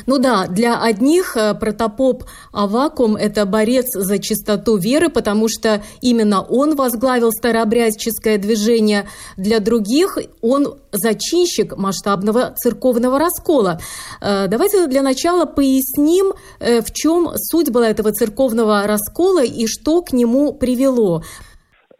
Ну 0.05 0.17
да, 0.17 0.47
для 0.47 0.81
одних 0.81 1.37
э, 1.37 1.53
протопоп 1.53 2.23
Авакум– 2.51 3.15
это 3.17 3.45
борец 3.45 3.87
за 3.93 4.17
чистоту 4.17 4.77
веры, 4.77 5.09
потому 5.09 5.47
что 5.47 5.83
именно 6.01 6.41
он 6.41 6.75
возглавил 6.75 7.31
старообрядческое 7.31 8.37
движение. 8.37 9.07
Для 9.37 9.59
других 9.59 10.17
он 10.41 10.79
зачинщик 10.91 11.77
масштабного 11.77 12.53
церковного 12.57 13.19
раскола. 13.19 13.79
Э, 14.21 14.47
давайте 14.47 14.87
для 14.87 15.01
начала 15.01 15.45
поясним, 15.45 16.33
э, 16.59 16.81
в 16.81 16.91
чем 16.93 17.31
суть 17.35 17.69
была 17.69 17.89
этого 17.89 18.11
церковного 18.11 18.87
раскола 18.87 19.43
и 19.43 19.67
что 19.67 20.01
к 20.01 20.13
нему 20.13 20.53
привело. 20.53 21.23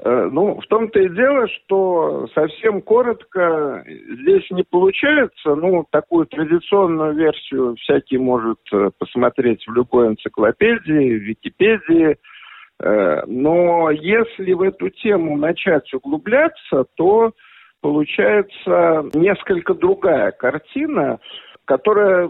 Э, 0.06 0.28
ну, 0.30 0.60
в 0.60 0.68
том-то 0.68 1.00
и 1.00 1.08
дело, 1.10 1.48
что 1.48 2.28
совсем 2.36 2.82
коротко 2.82 3.86
здесь 3.88 4.50
не 4.52 4.63
получается. 4.63 5.56
Ну, 5.56 5.86
такую 5.89 6.26
традиционную 6.26 7.13
версию 7.13 7.76
всякий 7.80 8.18
может 8.18 8.60
э, 8.74 8.89
посмотреть 8.98 9.66
в 9.66 9.72
любой 9.74 10.10
энциклопедии, 10.10 11.18
в 11.18 11.24
Википедии. 11.24 12.18
Э, 12.82 13.24
но 13.28 13.92
если 13.92 14.52
в 14.52 14.62
эту 14.62 14.89
тему 14.89 15.38
начать 15.38 15.94
углубляться, 15.94 16.84
то 16.96 17.32
получается 17.80 19.10
несколько 19.13 19.74
другая 19.74 20.32
картина, 20.32 21.20
которая 21.63 22.30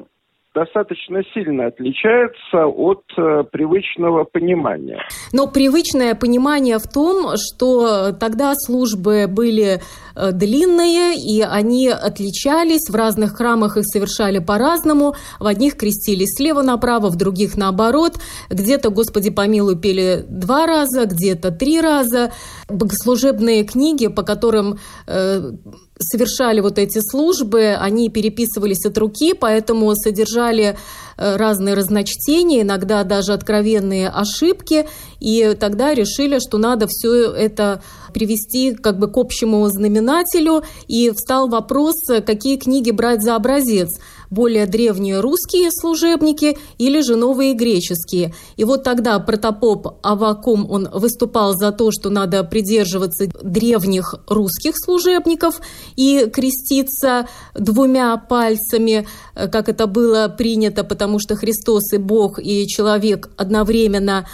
достаточно 0.54 1.22
сильно 1.34 1.68
отличается 1.68 2.66
от 2.66 3.04
э, 3.18 3.44
привычного 3.52 4.24
понимания. 4.24 5.00
Но 5.32 5.48
привычное 5.48 6.16
понимание 6.16 6.78
в 6.78 6.88
том, 6.88 7.34
что 7.38 8.12
тогда 8.14 8.54
службы 8.56 9.28
были 9.28 9.82
э, 10.16 10.32
длинные, 10.32 11.16
и 11.16 11.42
они 11.42 11.90
отличались. 11.90 12.90
В 12.90 12.96
разных 12.96 13.36
храмах 13.36 13.78
их 13.78 13.86
совершали 13.86 14.40
по-разному. 14.40 15.16
В 15.40 15.48
одних 15.48 15.76
крестились 15.76 16.36
слева 16.38 16.62
направо, 16.62 17.10
в 17.10 17.16
других 17.16 17.58
наоборот. 17.58 18.14
Где-то, 18.50 18.90
Господи 18.90 19.32
помилуй, 19.32 19.80
пели 19.80 20.24
два 20.28 20.68
раза, 20.68 21.06
где-то 21.06 21.52
три 21.52 21.82
раза. 21.82 22.32
Богослужебные 22.70 23.64
книги, 23.64 24.08
по 24.08 24.24
которым 24.24 24.78
э, 25.08 25.52
совершали 26.00 26.60
вот 26.60 26.80
эти 26.80 27.00
службы, 27.00 27.76
они 27.80 28.10
переписывались 28.10 28.86
от 28.86 28.98
руки, 28.98 29.34
поэтому 29.34 29.96
содержали 29.96 30.76
э, 31.18 31.36
разные 31.36 31.76
разночтения, 31.76 32.62
иногда 32.62 33.04
даже 33.04 33.34
откровенные 33.34 34.10
ошибки, 34.10 34.88
и 35.20 35.56
тогда 35.60 35.94
решили, 35.94 36.40
что 36.40 36.58
надо 36.58 36.88
все 36.90 37.32
это 37.32 37.84
привести 38.14 38.74
как 38.74 39.00
бы 39.00 39.08
к 39.08 39.18
общему 39.18 39.68
знаменателю, 39.70 40.64
и 40.88 41.12
встал 41.12 41.48
вопрос, 41.48 41.96
какие 42.26 42.58
книги 42.58 42.92
брать 42.92 43.24
за 43.24 43.36
образец 43.36 43.90
более 44.34 44.66
древние 44.66 45.20
русские 45.20 45.70
служебники 45.72 46.58
или 46.78 47.02
же 47.02 47.16
новые 47.16 47.54
греческие. 47.54 48.34
И 48.58 48.64
вот 48.64 48.84
тогда 48.84 49.20
протопоп 49.20 50.00
Авакум, 50.02 50.70
он 50.70 50.90
выступал 50.92 51.54
за 51.54 51.72
то, 51.72 51.92
что 51.92 52.10
надо 52.10 52.44
придерживаться 52.44 53.28
древних 53.42 54.16
русских 54.28 54.74
служебников 54.76 55.62
и 55.96 56.30
креститься 56.34 57.28
двумя 57.54 58.18
пальцами, 58.18 59.08
э, 59.36 59.48
как 59.48 59.70
это 59.70 59.88
было 59.88 60.34
принято, 60.36 60.84
потому 60.84 61.20
что 61.20 61.36
Христос 61.36 61.94
и 61.94 61.98
Бог, 61.98 62.40
и 62.40 62.68
человек 62.68 63.30
одновременно 63.38 64.26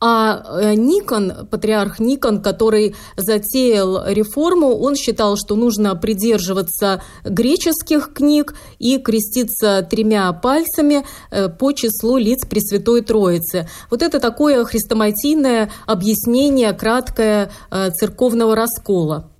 а 0.00 0.42
э, 0.60 0.74
Никон, 0.74 1.48
патриарх 1.50 1.98
Никон, 1.98 2.40
который 2.42 2.94
затеял 3.16 4.06
реформу, 4.06 4.78
он 4.78 4.94
считал, 4.94 5.36
что 5.36 5.56
нужно 5.56 5.96
придерживаться 5.96 7.02
греческих 7.24 8.12
книг 8.14 8.54
и 8.78 8.98
креститься 8.98 9.86
тремя 9.88 10.32
пальцами 10.32 11.04
э, 11.30 11.48
по 11.48 11.72
числу 11.72 12.16
лиц 12.16 12.46
Пресвятой 12.46 13.02
Троицы. 13.02 13.66
Вот 13.90 14.02
это 14.02 14.20
такое 14.20 14.64
хрестоматийное 14.64 15.70
объяснение, 15.86 16.72
краткое 16.72 17.50
э, 17.70 17.90
церковного 17.90 18.54
раскола. 18.54 19.30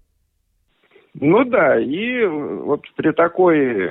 Ну 1.21 1.45
да, 1.45 1.81
и 1.81 2.25
вот 2.27 2.83
при 2.97 3.13
такой 3.13 3.91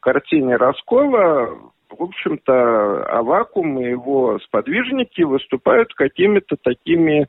картине 0.00 0.56
раскола 0.56 1.72
в 1.98 2.02
общем-то, 2.02 3.04
Авакум 3.06 3.80
и 3.80 3.90
его 3.90 4.38
сподвижники 4.40 5.22
выступают 5.22 5.94
какими-то 5.94 6.56
такими, 6.62 7.26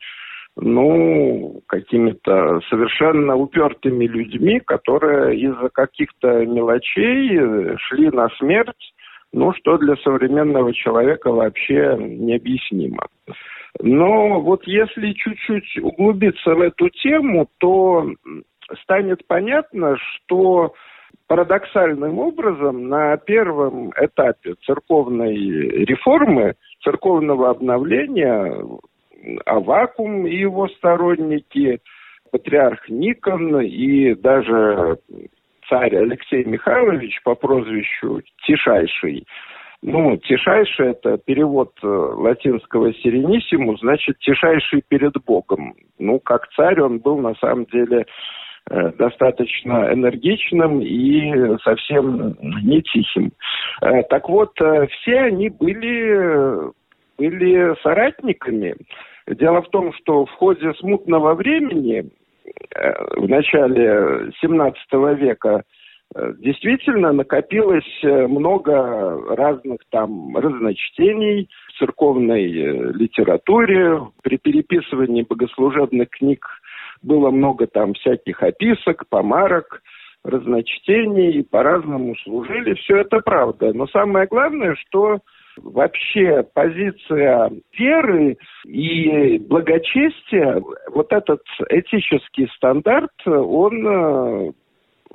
ну, 0.56 1.62
какими-то 1.68 2.62
совершенно 2.70 3.36
упертыми 3.36 4.06
людьми, 4.06 4.60
которые 4.60 5.38
из-за 5.40 5.70
каких-то 5.70 6.46
мелочей 6.46 7.78
шли 7.78 8.10
на 8.10 8.30
смерть, 8.38 8.94
ну, 9.34 9.54
что 9.54 9.78
для 9.78 9.96
современного 9.98 10.74
человека 10.74 11.32
вообще 11.32 11.98
необъяснимо. 12.00 13.08
Но 13.82 14.40
вот 14.40 14.66
если 14.66 15.12
чуть-чуть 15.12 15.78
углубиться 15.82 16.56
в 16.56 16.62
эту 16.62 16.90
тему, 16.90 17.48
то 17.58 18.10
станет 18.84 19.28
понятно, 19.28 19.98
что 19.98 20.74
парадоксальным 21.28 22.20
образом 22.20 22.88
на 22.88 23.18
первом 23.18 23.92
этапе 23.92 24.56
церковной 24.66 25.36
реформы, 25.86 26.56
церковного 26.84 27.50
обновления 27.50 28.64
Авакум 29.46 30.28
и 30.28 30.36
его 30.36 30.68
сторонники, 30.70 31.80
патриарх 32.32 32.90
Никон 32.90 33.62
и 33.62 34.14
даже 34.16 34.98
царь 35.70 35.96
Алексей 35.96 36.44
Михайлович 36.44 37.22
по 37.24 37.36
прозвищу 37.36 38.22
Тишайший. 38.46 39.26
Ну, 39.82 40.18
Тишайший– 40.18 40.88
это 40.92 41.18
перевод 41.18 41.72
э, 41.84 41.88
латинского 41.88 42.92
«сиренисиму», 42.94 43.78
значит, 43.78 44.18
Тишайший 44.20 44.84
перед 44.88 45.14
Богом. 45.26 45.76
Ну, 46.00 46.20
как 46.20 46.50
царь 46.56 46.82
он 46.82 47.00
был 47.00 47.20
на 47.20 47.36
самом 47.36 47.66
деле 47.66 48.06
достаточно 48.70 49.94
энергичным 49.94 50.82
и 50.82 51.58
совсем 51.64 52.36
не 52.64 52.82
тихим. 52.82 53.32
Э, 53.82 54.02
так 54.10 54.28
вот, 54.28 54.60
э, 54.60 54.88
все 54.88 55.20
они 55.22 55.50
были, 55.50 56.72
были 57.18 57.76
соратниками. 57.84 58.76
Дело 59.28 59.62
в 59.62 59.70
том, 59.70 59.94
что 59.94 60.26
в 60.26 60.32
ходе 60.32 60.74
смутного 60.76 61.36
времени, 61.36 62.10
в 63.18 63.28
начале 63.28 64.32
17 64.40 65.16
века, 65.16 65.64
действительно 66.38 67.12
накопилось 67.12 68.04
много 68.04 69.36
разных 69.36 69.80
там 69.90 70.38
разночтений 70.38 71.50
в 71.70 71.80
церковной 71.80 72.46
литературе. 72.94 74.00
При 74.22 74.38
переписывании 74.38 75.26
богослужебных 75.28 76.10
книг 76.12 76.46
было 77.02 77.32
много 77.32 77.68
там 77.68 77.94
всяких 77.94 78.42
описок, 78.42 79.08
помарок, 79.10 79.82
разночтений, 80.24 81.44
по-разному 81.44 82.16
служили. 82.24 82.74
Все 82.76 82.98
это 82.98 83.20
правда. 83.20 83.74
Но 83.74 83.88
самое 83.88 84.28
главное, 84.28 84.76
что 84.76 85.20
вообще 85.58 86.46
позиция 86.54 87.52
веры 87.78 88.38
и 88.66 89.38
благочестия, 89.40 90.62
вот 90.92 91.12
этот 91.12 91.42
этический 91.70 92.48
стандарт, 92.56 93.12
он, 93.26 94.54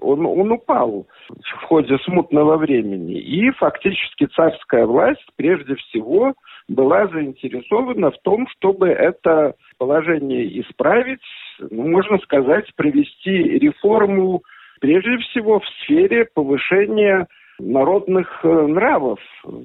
он, 0.01 0.27
он 0.27 0.53
упал 0.53 1.07
в 1.29 1.65
ходе 1.65 1.99
смутного 1.99 2.57
времени. 2.57 3.19
И 3.19 3.51
фактически 3.51 4.27
царская 4.27 4.87
власть 4.87 5.27
прежде 5.37 5.75
всего 5.75 6.35
была 6.69 7.07
заинтересована 7.09 8.11
в 8.11 8.19
том, 8.23 8.47
чтобы 8.57 8.89
это 8.89 9.55
положение 9.81 10.61
исправить, 10.61 11.25
ну, 11.59 11.89
можно 11.89 12.19
сказать, 12.19 12.67
провести 12.77 13.59
реформу 13.59 14.43
прежде 14.79 15.17
всего 15.19 15.59
в 15.61 15.65
сфере 15.83 16.27
повышения 16.35 17.27
народных 17.59 18.27
э, 18.45 18.49
нравов, 18.49 19.19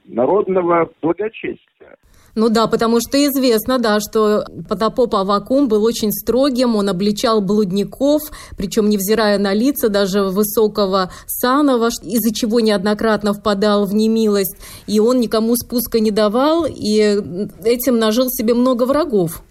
народного 0.05 0.89
благочестия. 1.01 1.97
Ну 2.33 2.49
да, 2.49 2.67
потому 2.67 2.99
что 2.99 3.17
известно, 3.17 3.77
да, 3.79 3.99
что 3.99 4.43
Потапоп 4.69 5.15
Авакум 5.15 5.67
был 5.67 5.83
очень 5.83 6.11
строгим, 6.11 6.75
он 6.75 6.89
обличал 6.89 7.41
блудников, 7.41 8.21
причем 8.57 8.89
невзирая 8.89 9.37
на 9.37 9.53
лица 9.53 9.89
даже 9.89 10.23
высокого 10.23 11.11
санова, 11.27 11.89
из-за 12.03 12.33
чего 12.33 12.61
неоднократно 12.61 13.33
впадал 13.33 13.85
в 13.85 13.93
немилость, 13.93 14.57
и 14.87 14.99
он 14.99 15.19
никому 15.19 15.55
спуска 15.55 15.99
не 15.99 16.11
давал, 16.11 16.65
и 16.67 17.17
этим 17.63 17.99
нажил 17.99 18.27
себе 18.29 18.53
много 18.53 18.85
врагов. 18.85 19.41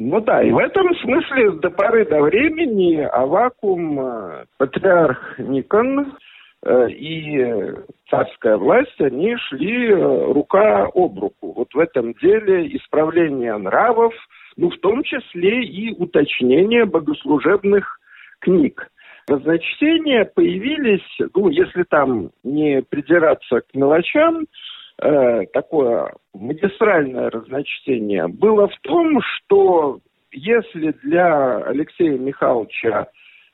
Ну 0.00 0.20
да, 0.20 0.42
и 0.44 0.50
в 0.52 0.58
этом 0.58 0.94
смысле 0.96 1.52
до 1.52 1.70
поры 1.70 2.04
до 2.04 2.22
времени 2.22 3.00
Авакум, 3.00 4.00
э, 4.00 4.44
патриарх 4.56 5.40
Никон 5.40 6.14
э, 6.64 6.90
и 6.90 7.74
царская 8.08 8.56
власть, 8.58 9.00
они 9.00 9.36
шли 9.48 9.88
э, 9.88 10.32
рука 10.32 10.84
об 10.94 11.18
руку. 11.18 11.52
Вот 11.52 11.74
в 11.74 11.78
этом 11.80 12.14
деле 12.14 12.76
исправление 12.76 13.56
нравов, 13.56 14.14
ну 14.56 14.70
в 14.70 14.78
том 14.78 15.02
числе 15.02 15.64
и 15.64 15.92
уточнение 15.92 16.84
богослужебных 16.84 17.98
книг. 18.38 18.88
Разночтения 19.26 20.24
появились, 20.24 21.04
ну, 21.34 21.48
если 21.48 21.82
там 21.82 22.30
не 22.44 22.82
придираться 22.82 23.60
к 23.60 23.74
мелочам, 23.74 24.46
э, 25.02 25.46
такое 25.52 26.14
магистральное 26.34 27.30
разночтение 27.30 28.28
было 28.28 28.68
в 28.68 28.78
том, 28.82 29.20
что 29.22 30.00
если 30.32 30.92
для 31.02 31.58
Алексея 31.58 32.18
Михайловича 32.18 33.08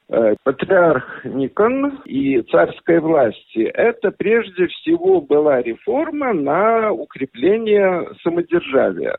э, 0.09 0.35
патриарх 0.43 1.25
Никон 1.25 2.01
и 2.05 2.43
царской 2.43 3.01
власти, 3.01 3.61
это 3.63 4.11
прежде 4.11 4.67
всего 4.67 5.21
была 5.21 5.63
реформа 5.63 6.33
на 6.33 6.93
укрепление 6.93 8.09
самодержавия, 8.23 9.17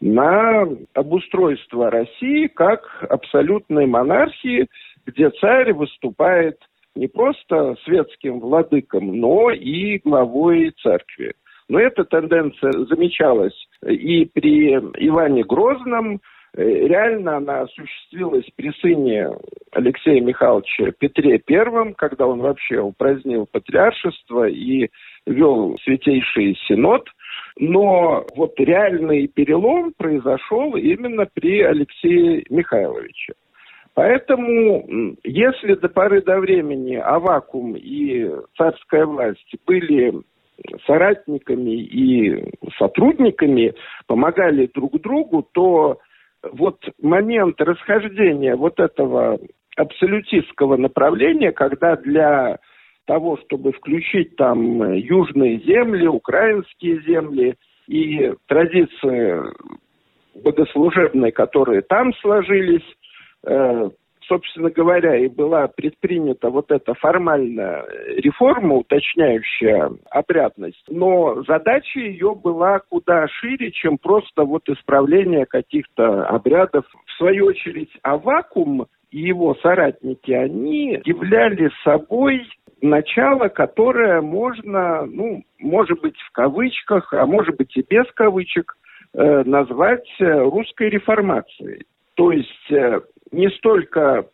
на 0.00 0.66
обустройство 0.94 1.90
России 1.90 2.46
как 2.48 3.04
абсолютной 3.08 3.86
монархии, 3.86 4.68
где 5.06 5.30
царь 5.30 5.72
выступает 5.72 6.58
не 6.94 7.08
просто 7.08 7.76
светским 7.84 8.40
владыком, 8.40 9.18
но 9.18 9.50
и 9.50 9.98
главой 9.98 10.72
церкви. 10.82 11.32
Но 11.68 11.78
эта 11.80 12.04
тенденция 12.04 12.72
замечалась 12.72 13.56
и 13.86 14.24
при 14.26 14.74
Иване 14.74 15.42
Грозном, 15.44 16.20
э, 16.54 16.62
реально 16.62 17.36
она 17.36 17.60
осуществилась 17.62 18.46
при 18.56 18.70
сыне 18.80 19.30
Алексея 19.72 20.20
Михайловича 20.20 20.92
Петре 20.98 21.40
I, 21.48 21.94
когда 21.96 22.26
он 22.26 22.40
вообще 22.40 22.78
упразднил 22.80 23.46
патриаршество 23.50 24.48
и 24.48 24.88
вел 25.26 25.76
Святейший 25.84 26.58
Синод. 26.66 27.08
Но 27.58 28.24
вот 28.34 28.54
реальный 28.58 29.26
перелом 29.28 29.92
произошел 29.96 30.74
именно 30.76 31.26
при 31.32 31.60
Алексее 31.60 32.44
Михайловиче. 32.48 33.34
Поэтому, 33.94 35.16
если 35.22 35.74
до 35.74 35.88
поры 35.88 36.22
до 36.22 36.40
времени 36.40 36.94
Авакум 36.94 37.76
и 37.76 38.26
царская 38.56 39.04
власть 39.04 39.54
были 39.66 40.14
соратниками 40.86 41.82
и 41.82 42.54
сотрудниками, 42.78 43.74
помогали 44.06 44.70
друг 44.72 45.00
другу, 45.00 45.46
то 45.52 45.98
вот 46.52 46.78
момент 47.00 47.60
расхождения 47.60 48.56
вот 48.56 48.80
этого 48.80 49.38
абсолютистского 49.76 50.76
направления, 50.76 51.52
когда 51.52 51.96
для 51.96 52.58
того, 53.06 53.38
чтобы 53.38 53.72
включить 53.72 54.36
там 54.36 54.92
южные 54.94 55.58
земли, 55.60 56.06
украинские 56.06 57.02
земли 57.02 57.54
и 57.88 58.32
традиции 58.46 59.40
богослужебные, 60.34 61.32
которые 61.32 61.82
там 61.82 62.14
сложились, 62.14 62.86
э, 63.46 63.90
собственно 64.28 64.70
говоря, 64.70 65.16
и 65.16 65.28
была 65.28 65.68
предпринята 65.68 66.50
вот 66.50 66.70
эта 66.70 66.94
формальная 66.94 67.84
реформа, 68.16 68.76
уточняющая 68.76 69.90
обрядность, 70.10 70.84
но 70.88 71.42
задача 71.44 72.00
ее 72.00 72.34
была 72.34 72.80
куда 72.88 73.28
шире, 73.28 73.70
чем 73.70 73.98
просто 73.98 74.44
вот 74.44 74.68
исправление 74.68 75.46
каких-то 75.46 76.24
обрядов. 76.24 76.84
В 77.06 77.12
свою 77.18 77.46
очередь, 77.46 77.90
а 78.02 78.16
вакуум 78.16 78.86
и 79.10 79.20
его 79.20 79.54
соратники, 79.62 80.32
они 80.32 81.00
являли 81.04 81.70
собой 81.84 82.46
начало, 82.80 83.48
которое 83.48 84.20
можно, 84.20 85.06
ну, 85.06 85.44
может 85.58 86.00
быть, 86.00 86.16
в 86.16 86.32
кавычках, 86.32 87.12
а 87.12 87.26
может 87.26 87.56
быть 87.56 87.76
и 87.76 87.84
без 87.88 88.06
кавычек, 88.14 88.76
э, 89.14 89.42
назвать 89.44 90.08
э, 90.18 90.24
русской 90.24 90.88
реформацией. 90.88 91.84
То 92.14 92.32
есть 92.32 92.70
э, 92.70 93.00
не 93.32 93.48
столько 93.50 94.26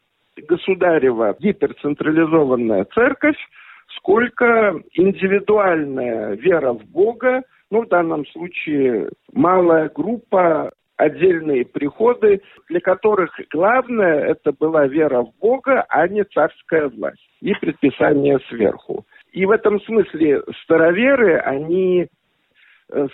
государева 0.48 1.36
гиперцентрализованная 1.38 2.86
церковь, 2.94 3.38
сколько 3.96 4.80
индивидуальная 4.92 6.34
вера 6.36 6.72
в 6.72 6.84
Бога, 6.84 7.42
ну, 7.70 7.82
в 7.82 7.88
данном 7.88 8.26
случае 8.26 9.10
малая 9.32 9.90
группа, 9.94 10.72
отдельные 10.96 11.64
приходы, 11.64 12.42
для 12.68 12.80
которых 12.80 13.30
главное 13.52 14.20
это 14.24 14.52
была 14.52 14.86
вера 14.86 15.22
в 15.22 15.32
Бога, 15.40 15.86
а 15.88 16.08
не 16.08 16.24
царская 16.24 16.88
власть 16.88 17.30
и 17.40 17.54
предписание 17.54 18.38
сверху. 18.48 19.06
И 19.32 19.46
в 19.46 19.50
этом 19.50 19.80
смысле 19.82 20.42
староверы, 20.64 21.38
они 21.38 22.08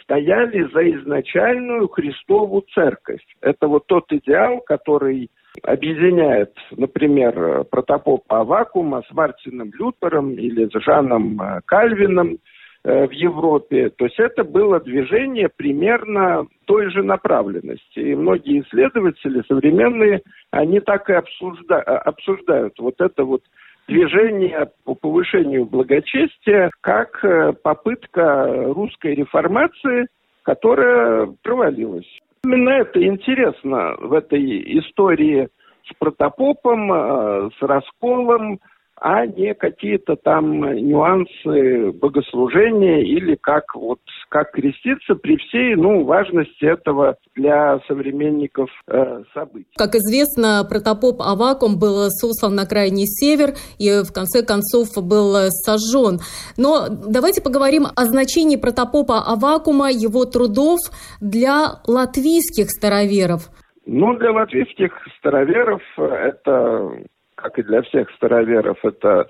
стояли 0.03 0.69
за 0.73 0.89
изначальную 0.99 1.89
Христову 1.89 2.65
церковь. 2.75 3.23
Это 3.41 3.67
вот 3.69 3.87
тот 3.87 4.05
идеал, 4.13 4.61
который 4.61 5.31
объединяет, 5.63 6.53
например, 6.73 7.65
протопопа 7.65 8.41
Авакума 8.41 9.03
с 9.09 9.15
Мартином 9.15 9.71
Лютером 9.79 10.33
или 10.35 10.67
с 10.67 10.83
Жаном 10.83 11.41
э, 11.41 11.61
Кальвином 11.65 12.39
э, 12.85 13.07
в 13.07 13.11
Европе. 13.13 13.91
То 13.91 14.07
есть 14.07 14.19
это 14.19 14.43
было 14.43 14.81
движение 14.81 15.49
примерно 15.49 16.47
той 16.65 16.91
же 16.91 17.03
направленности. 17.03 18.01
И 18.01 18.15
многие 18.15 18.63
исследователи 18.63 19.43
современные, 19.47 20.23
они 20.51 20.81
так 20.81 21.09
и 21.09 21.15
обсужда 21.15 21.81
обсуждают 21.81 22.75
вот 22.79 23.01
это 23.01 23.25
вот 23.25 23.43
движение 23.89 24.71
по 24.85 24.95
повышению 24.95 25.67
благочестия 25.67 26.71
как 26.81 27.25
э, 27.25 27.53
попытка 27.63 28.47
русской 28.73 29.15
реформации, 29.15 30.07
которая 30.43 31.35
провалилась. 31.43 32.09
Именно 32.45 32.71
это 32.71 33.05
интересно 33.05 33.95
в 33.99 34.13
этой 34.13 34.79
истории 34.79 35.49
с 35.87 35.95
протопопом, 35.99 36.93
э, 36.93 37.51
с 37.59 37.63
расколом, 37.63 38.61
а 38.97 39.27
не 39.27 39.55
какие-то 39.55 40.17
там 40.17 40.61
нюансы 40.75 41.93
богослужения 41.93 43.01
или 43.03 43.35
как 43.35 43.75
вот 43.75 44.01
как 44.29 44.53
креститься 44.53 45.15
при 45.15 45.37
всей 45.37 45.75
ну 45.77 46.05
важности 46.05 46.65
этого 46.65 47.17
для 47.35 47.81
современников 47.87 48.71
э, 48.89 49.23
событий. 49.33 49.69
Как 49.77 49.95
известно, 49.95 50.67
протопоп 50.69 51.21
Авакум 51.21 51.79
был 51.79 52.09
сослан 52.11 52.55
на 52.55 52.67
крайний 52.67 53.07
север 53.07 53.55
и 53.79 54.03
в 54.03 54.13
конце 54.13 54.45
концов 54.45 54.89
был 54.97 55.35
сожжен. 55.51 56.21
Но 56.57 56.89
давайте 56.89 57.43
поговорим 57.43 57.87
о 57.95 58.05
значении 58.05 58.57
протопопа 58.57 59.21
Авакума, 59.21 59.91
его 59.91 60.25
трудов 60.25 60.79
для 61.21 61.81
латвийских 61.87 62.71
староверов. 62.71 63.51
Ну, 63.87 64.17
для 64.17 64.33
латвийских 64.33 64.93
староверов 65.19 65.83
это 65.99 67.05
как 67.45 67.59
и 67.59 67.63
для 67.63 67.83
всех 67.83 68.11
староверов, 68.13 68.79
это, 68.83 69.27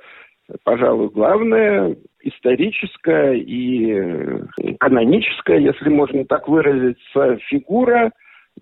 пожалуй, 0.62 1.08
главное 1.08 1.96
историческая 2.22 3.32
и 3.32 4.44
каноническая, 4.78 5.58
если 5.58 5.88
можно 5.88 6.24
так 6.24 6.46
выразиться, 6.46 7.38
фигура. 7.48 8.12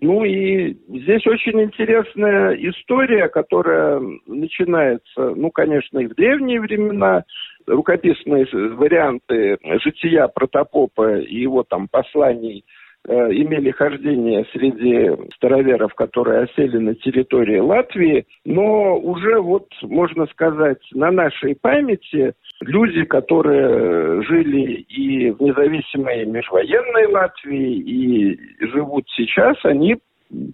Ну 0.01 0.23
и 0.23 0.73
здесь 0.87 1.25
очень 1.27 1.61
интересная 1.61 2.55
история, 2.55 3.29
которая 3.29 4.01
начинается, 4.25 5.35
ну, 5.35 5.51
конечно, 5.51 5.99
и 5.99 6.07
в 6.07 6.15
древние 6.15 6.59
времена. 6.59 7.23
Рукописные 7.67 8.47
варианты 8.51 9.57
жития 9.83 10.27
протопопа 10.27 11.19
и 11.19 11.35
его 11.35 11.63
там 11.63 11.87
посланий– 11.87 12.65
Э, 12.75 12.82
имели 13.05 13.71
хождение 13.71 14.45
среди 14.53 15.11
староверов, 15.35 15.93
которые 15.93 16.43
осели 16.43 16.77
на 16.77 16.95
территории 16.95 17.59
Латвии, 17.59 18.25
но 18.45 18.97
уже 18.97 19.41
вот, 19.41 19.67
можно 19.81 20.25
сказать, 20.27 20.79
на 20.93 21.11
нашей 21.11 21.55
памяти 21.55 22.33
люди, 22.61 23.03
которые 23.03 24.21
жили 24.23 24.85
и 24.87 25.31
в 25.31 25.41
независимой 25.41 26.25
межвоенной 26.25 27.07
Латвии, 27.07 27.77
и 27.77 28.39
живут 28.67 29.05
сейчас, 29.15 29.57
они 29.63 29.97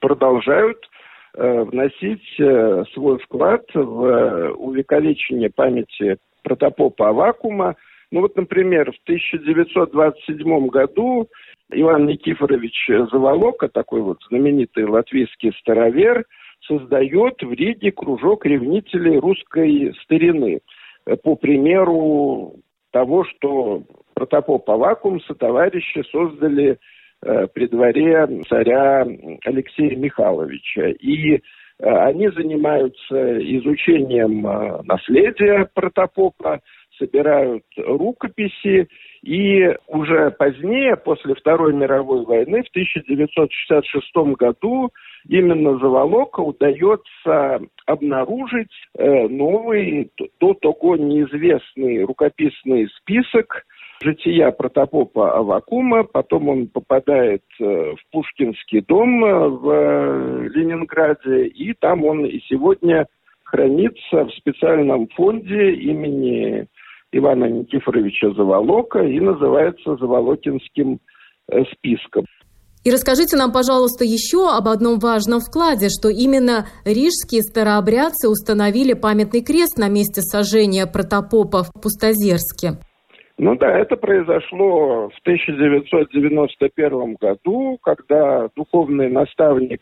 продолжают 0.02 0.78
э, 1.36 1.64
вносить 1.64 2.39
э, 2.39 2.84
свой 2.93 3.20
вклад 3.20 3.64
в 3.74 4.54
увековечение 4.58 5.50
памяти 5.50 6.18
протопопа 6.43 7.10
Авакума. 7.10 7.76
Ну 8.12 8.22
вот, 8.22 8.36
например, 8.36 8.91
в 8.91 8.97
1927 9.04 10.68
году 10.68 11.28
Иван 11.72 12.07
Никифорович 12.07 12.89
Заволока, 13.11 13.67
такой 13.67 14.01
вот 14.01 14.17
знаменитый 14.30 14.86
латвийский 14.86 15.53
старовер, 15.59 16.26
создает 16.67 17.41
в 17.41 17.51
Риге 17.51 17.91
кружок 17.91 18.45
ревнителей 18.45 19.17
русской 19.20 19.93
старины. 20.03 20.59
По 21.24 21.36
примеру 21.36 22.55
того, 22.91 23.24
что 23.26 23.84
протопоп 24.13 24.70
Авакум 24.70 25.20
товарищи 25.39 26.03
создали 26.11 26.78
э, 27.22 27.47
при 27.53 27.67
дворе 27.67 28.28
царя 28.49 29.07
Алексея 29.45 29.95
Михайловича. 29.95 30.89
И 30.99 31.41
они 31.82 32.27
занимаются 32.30 33.57
изучением 33.57 34.45
э, 34.45 34.82
наследия 34.84 35.69
протопопа, 35.73 36.59
собирают 36.97 37.63
рукописи, 37.77 38.89
и 39.23 39.75
уже 39.88 40.32
позднее, 40.32 40.95
после 40.97 41.36
Второй 41.36 41.73
мировой 41.73 42.25
войны, 42.25 42.63
в 42.63 42.69
1966 42.69 44.15
году, 44.38 44.91
именно 45.27 45.77
Заволока 45.77 46.41
удается 46.41 47.59
обнаружить 47.86 48.71
э, 48.97 49.27
новый, 49.27 50.11
до 50.39 50.53
того 50.55 50.97
неизвестный 50.97 52.03
рукописный 52.03 52.89
список 52.97 53.65
жития 54.02 54.52
протопопа 54.52 55.38
Авакума, 55.38 56.04
потом 56.04 56.50
он 56.50 56.68
попадает 56.68 57.43
э, 57.60 57.64
в 57.64 58.12
Пушкинский 58.12 58.82
дом 58.82 59.24
э, 59.26 59.47
в 59.50 60.43
Ленинграде, 60.50 61.47
и 61.47 61.74
там 61.74 62.06
он 62.06 62.26
и 62.26 62.39
сегодня 62.47 63.08
хранится 63.43 64.26
в 64.26 64.32
специальном 64.34 65.08
фонде 65.10 65.74
имени 65.74 66.68
Ивана 67.12 67.45
Никифоровича 67.45 68.32
Заволока 68.32 69.00
и 69.00 69.20
называется 69.20 69.97
Заволокинским 69.97 71.00
э, 71.52 71.64
списком. 71.74 72.26
И 72.86 72.91
расскажите 72.91 73.36
нам, 73.36 73.52
пожалуйста, 73.52 74.06
еще 74.06 74.50
об 74.50 74.70
одном 74.70 75.00
важном 75.00 75.41
вкладе, 75.41 75.89
что 75.89 76.08
именно 76.08 76.68
рижские 76.86 77.41
старообрядцы 77.41 78.30
установили 78.30 78.93
памятный 78.93 79.43
крест 79.43 79.78
на 79.78 79.89
месте 79.89 80.22
сожжения 80.22 80.86
протопопа 80.86 81.64
в 81.64 81.74
Пустозерске. 81.74 82.80
Ну 83.40 83.56
да, 83.56 83.80
это 83.80 83.96
произошло 83.96 85.10
в 85.10 85.20
1991 85.22 87.16
году, 87.16 87.80
когда 87.82 88.50
духовный 88.54 89.10
наставник 89.10 89.80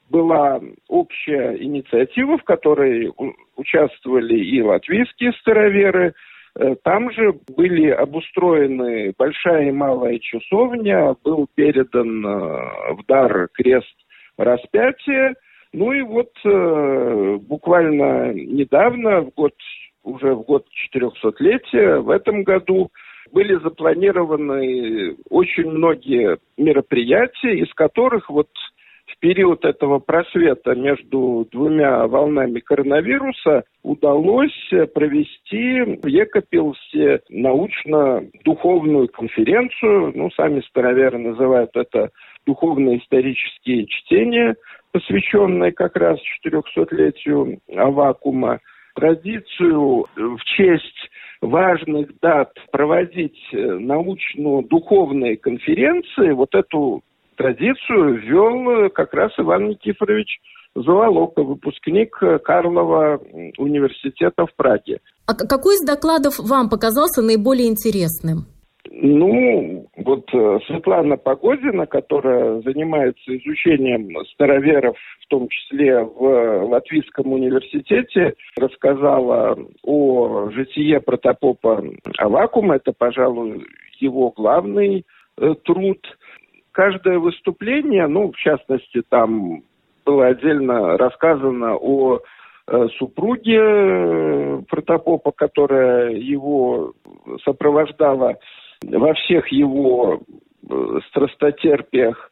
была 0.09 0.61
общая 0.87 1.61
инициатива, 1.61 2.37
в 2.37 2.43
которой 2.43 3.11
участвовали 3.57 4.39
и 4.39 4.61
латвийские 4.61 5.33
староверы. 5.33 6.13
Э, 6.57 6.75
там 6.83 7.11
же 7.11 7.33
были 7.53 7.89
обустроены 7.89 9.13
большая 9.17 9.67
и 9.67 9.71
малая 9.71 10.19
часовня, 10.19 11.17
был 11.25 11.47
передан 11.53 12.25
э, 12.25 12.93
в 12.93 13.05
дар 13.09 13.49
крест 13.51 13.93
распятия. 14.37 15.35
Ну 15.75 15.91
и 15.91 16.01
вот 16.03 16.31
э, 16.45 17.37
буквально 17.41 18.31
недавно, 18.33 19.23
в 19.23 19.33
год, 19.35 19.53
уже 20.03 20.33
в 20.33 20.43
год 20.43 20.65
400-летия, 20.95 21.99
в 21.99 22.11
этом 22.11 22.43
году 22.43 22.91
были 23.33 23.55
запланированы 23.61 25.17
очень 25.29 25.69
многие 25.69 26.37
мероприятия, 26.57 27.57
из 27.59 27.73
которых 27.73 28.29
вот 28.29 28.47
в 29.05 29.19
период 29.19 29.65
этого 29.65 29.99
просвета 29.99 30.75
между 30.75 31.45
двумя 31.51 32.07
волнами 32.07 32.61
коронавируса 32.61 33.63
удалось 33.83 34.69
провести 34.93 35.99
в 36.01 36.07
Екапилсе 36.07 37.19
научно-духовную 37.27 39.09
конференцию. 39.09 40.13
Ну, 40.15 40.31
сами 40.31 40.61
староверы 40.69 41.17
называют 41.17 41.71
это 41.75 42.11
духовно-исторические 42.45 43.87
чтения, 43.87 44.55
посвященные 44.95 45.73
как 45.73 45.97
раз 45.97 46.17
400-летию 46.47 47.59
Авакума. 47.75 48.61
Традицию 48.95 50.05
в 50.15 50.39
честь 50.55 51.09
важных 51.41 52.17
дат 52.21 52.53
проводить 52.71 53.37
научно-духовные 53.51 55.35
конференции, 55.35 56.31
вот 56.31 56.55
эту 56.55 57.01
традицию 57.35 58.21
ввел 58.21 58.89
как 58.91 59.13
раз 59.13 59.33
Иван 59.37 59.67
Никифорович 59.67 60.39
Заволока, 60.75 61.43
выпускник 61.43 62.15
Карлова 62.45 63.19
университета 63.57 64.45
в 64.45 64.55
Праге. 64.55 65.01
А 65.27 65.33
какой 65.33 65.75
из 65.75 65.81
докладов 65.85 66.39
вам 66.39 66.69
показался 66.69 67.21
наиболее 67.21 67.67
интересным? 67.67 68.45
Ну, 68.91 69.87
вот 69.97 70.29
э, 70.33 70.59
Светлана 70.67 71.17
Погодина, 71.17 71.85
которая 71.87 72.61
занимается 72.61 73.35
изучением 73.35 74.15
староверов, 74.33 74.95
в 75.21 75.27
том 75.27 75.47
числе 75.49 76.03
в 76.03 76.65
Латвийском 76.65 77.33
университете, 77.33 78.35
рассказала 78.57 79.57
о 79.83 80.49
житие 80.51 80.99
протопопа 80.99 81.83
Авакума. 82.17 82.75
Это, 82.75 82.93
пожалуй, 82.93 83.65
его 83.99 84.31
главный 84.31 85.05
э, 85.37 85.55
труд 85.63 85.99
каждое 86.71 87.17
выступление, 87.17 88.05
ну, 88.07 88.31
в 88.31 88.37
частности, 88.37 89.01
там 89.09 89.63
было 90.05 90.27
отдельно 90.27 90.97
рассказано 90.97 91.75
о 91.75 92.19
э, 92.67 92.87
супруге 92.97 93.59
э, 93.59 94.61
протопопа, 94.69 95.31
которая 95.31 96.11
его 96.11 96.93
сопровождала 97.43 98.37
во 98.83 99.13
всех 99.13 99.47
его 99.49 100.21
э, 100.69 100.99
страстотерпиях. 101.09 102.31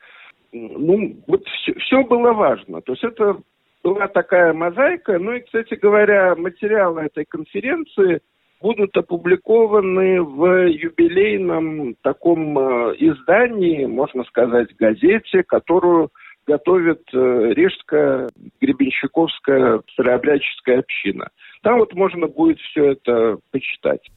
Ну, 0.52 1.18
вот 1.28 1.46
все, 1.48 1.74
все 1.80 2.04
было 2.04 2.34
важно. 2.34 2.82
То 2.82 2.94
есть 2.94 3.04
это 3.04 3.38
была 3.84 4.08
такая 4.08 4.54
мозаика. 4.54 5.18
Ну 5.20 5.34
и, 5.34 5.42
кстати 5.42 5.76
говоря, 5.76 6.36
материалы 6.36 7.02
этой 7.02 7.26
конференции– 7.26 8.22
будут 8.64 8.96
опубликованы 8.96 10.24
в 10.24 10.70
юбилейном 10.70 11.96
таком 12.02 12.58
э, 12.58 12.96
издании, 12.98 13.86
можно 13.86 14.24
сказать, 14.24 14.74
газете, 14.80 15.44
которую 15.44 16.12
готовит 16.48 17.02
э, 17.14 17.54
Рижская 17.54 18.30
Гребенщиковская 18.62 19.82
старообрядческая 19.92 20.80
община. 20.80 21.28
Там 21.62 21.80
вот 21.80 21.94
можно 21.94 22.28
будет 22.28 22.58
все 22.60 22.94
это 22.94 23.38
почитать. 23.52 24.10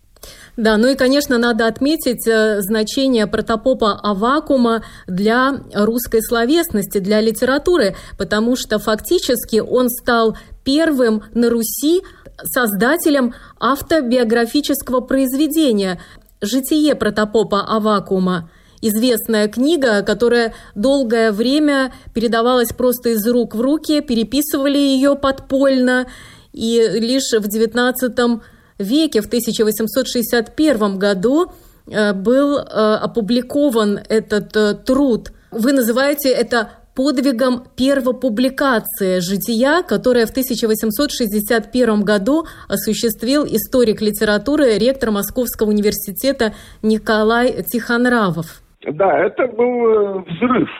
Да, 0.56 0.78
ну 0.78 0.88
и, 0.88 0.94
конечно, 0.94 1.36
надо 1.36 1.66
отметить 1.66 2.26
э, 2.26 2.62
значение 2.62 3.26
протопопа 3.26 3.92
Авакума 4.02 4.82
для 5.06 5.60
русской 5.74 6.22
словесности, 6.22 6.98
для 6.98 7.20
литературы, 7.20 7.94
потому 8.16 8.56
что 8.56 8.78
фактически 8.78 9.58
он 9.58 9.90
стал 9.90 10.36
первым 10.64 11.22
на 11.34 11.50
Руси 11.50 12.02
создателем 12.42 13.34
автобиографического 13.60 15.00
произведения 15.00 16.00
«Житие 16.40 16.94
протопопа 16.94 17.60
Авакума», 17.60 18.50
известная 18.80 19.48
книга, 19.48 20.02
которая 20.02 20.54
долгое 20.74 21.32
время 21.32 21.92
передавалась 22.14 22.72
просто 22.72 23.10
из 23.10 23.26
рук 23.26 23.54
в 23.54 23.60
руки, 23.60 24.00
переписывали 24.00 24.78
ее 24.78 25.16
подпольно, 25.16 26.06
и 26.52 26.82
лишь 26.94 27.32
в 27.32 27.46
XIX 27.46 28.40
веке, 28.78 29.20
в 29.20 29.26
1861 29.26 30.98
году, 30.98 31.46
э, 31.90 32.12
был 32.12 32.58
э, 32.58 32.62
опубликован 32.62 33.98
этот 34.08 34.56
э, 34.56 34.74
труд. 34.74 35.32
Вы 35.50 35.72
называете 35.72 36.30
это 36.30 36.70
подвигом 36.94 37.64
первопубликации 37.76 39.20
«Жития», 39.20 39.82
которое 39.82 40.26
в 40.26 40.30
1861 40.30 42.00
году 42.02 42.44
осуществил 42.68 43.44
историк 43.44 44.00
литературы, 44.00 44.78
ректор 44.78 45.10
Московского 45.10 45.68
университета 45.68 46.54
Николай 46.82 47.62
Тихонравов. 47.62 48.62
Да, 48.82 49.18
это 49.18 49.46
был 49.48 50.20
взрыв, 50.22 50.70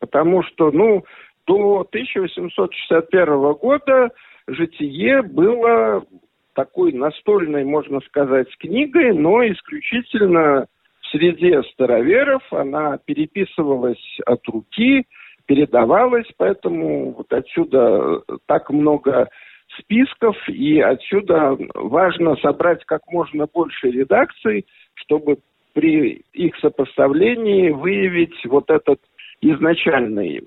потому 0.00 0.42
что, 0.42 0.70
ну, 0.70 1.04
до 1.46 1.86
1861 1.88 3.52
года 3.54 4.10
«Житие» 4.46 5.22
было 5.22 6.04
такой 6.54 6.92
настольной, 6.92 7.64
можно 7.64 8.00
сказать, 8.00 8.48
книгой, 8.58 9.12
но 9.12 9.44
исключительно 9.46 10.66
в 11.00 11.06
среде 11.08 11.62
староверов. 11.72 12.42
Она 12.50 12.98
переписывалась 13.04 14.18
от 14.26 14.46
руки, 14.48 15.04
передавалось, 15.46 16.26
поэтому 16.36 17.12
вот 17.12 17.32
отсюда 17.32 18.22
так 18.46 18.70
много 18.70 19.28
списков, 19.78 20.36
и 20.48 20.80
отсюда 20.80 21.56
важно 21.74 22.36
собрать 22.36 22.84
как 22.84 23.02
можно 23.08 23.46
больше 23.52 23.90
редакций, 23.90 24.66
чтобы 24.94 25.38
при 25.72 26.24
их 26.32 26.56
сопоставлении 26.58 27.70
выявить 27.70 28.44
вот 28.46 28.70
этот 28.70 29.00
изначальный 29.52 30.42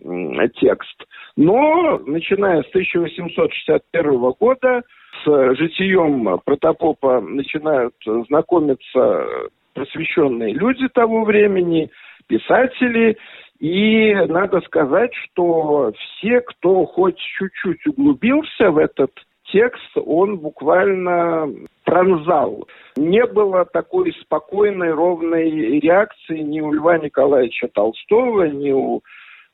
текст. 0.60 1.06
Но, 1.36 2.00
начиная 2.06 2.64
с 2.64 2.68
1861 2.70 4.20
года, 4.40 4.84
с 5.24 5.56
житием 5.56 6.40
протопопа 6.46 7.22
начинают 7.22 7.94
знакомиться 8.28 9.26
посвященные 9.74 10.54
люди 10.54 10.88
того 10.90 11.24
времени, 11.24 11.90
писатели, 12.28 13.18
и 13.60 14.14
надо 14.28 14.62
сказать, 14.62 15.12
что 15.14 15.92
все, 15.98 16.42
кто 16.42 16.86
хоть 16.86 17.18
чуть-чуть 17.18 17.86
углубился 17.88 18.72
в 18.72 18.78
этот 18.78 19.12
текст, 19.52 19.96
он 19.96 20.38
буквально 20.38 21.48
пронзал. 21.88 22.68
Не 22.98 23.26
было 23.26 23.64
такой 23.64 24.14
спокойной, 24.22 24.92
ровной 24.92 25.80
реакции 25.80 26.40
ни 26.40 26.60
у 26.60 26.74
Льва 26.74 26.98
Николаевича 26.98 27.70
Толстого, 27.74 28.44
ни 28.44 28.72
у 28.72 29.02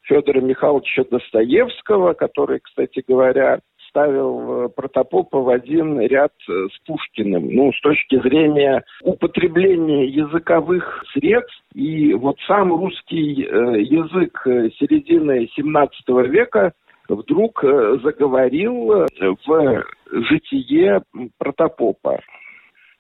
Федора 0.02 0.42
Михайловича 0.42 1.04
Достоевского, 1.10 2.14
который, 2.14 2.60
кстати 2.60 3.04
говоря, 3.08 3.60
ставил 3.88 4.66
э, 4.66 4.70
протопопа 4.70 5.42
в 5.42 5.50
один 5.50 6.00
ряд 6.02 6.34
э, 6.50 6.68
с 6.74 6.88
Пушкиным. 6.88 7.54
Ну, 7.54 7.72
с 7.72 7.80
точки 7.82 8.20
зрения 8.20 8.84
употребления 9.04 10.08
языковых 10.08 11.04
средств, 11.14 11.62
и 11.76 12.16
вот 12.16 12.38
сам 12.48 12.74
русский 12.74 13.44
э, 13.44 13.82
язык 13.82 14.42
середины 14.80 15.48
17 15.56 16.10
века 16.32 16.74
вдруг 17.10 17.64
заговорил 18.04 19.06
в 19.46 19.84
житие 20.12 21.02
протопопа. 21.38 22.20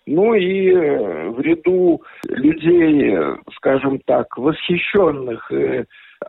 Ну 0.06 0.34
и 0.34 0.74
в 0.74 1.40
ряду 1.40 2.02
людей, 2.28 3.18
скажем 3.56 4.00
так, 4.06 4.38
восхищенных 4.38 5.50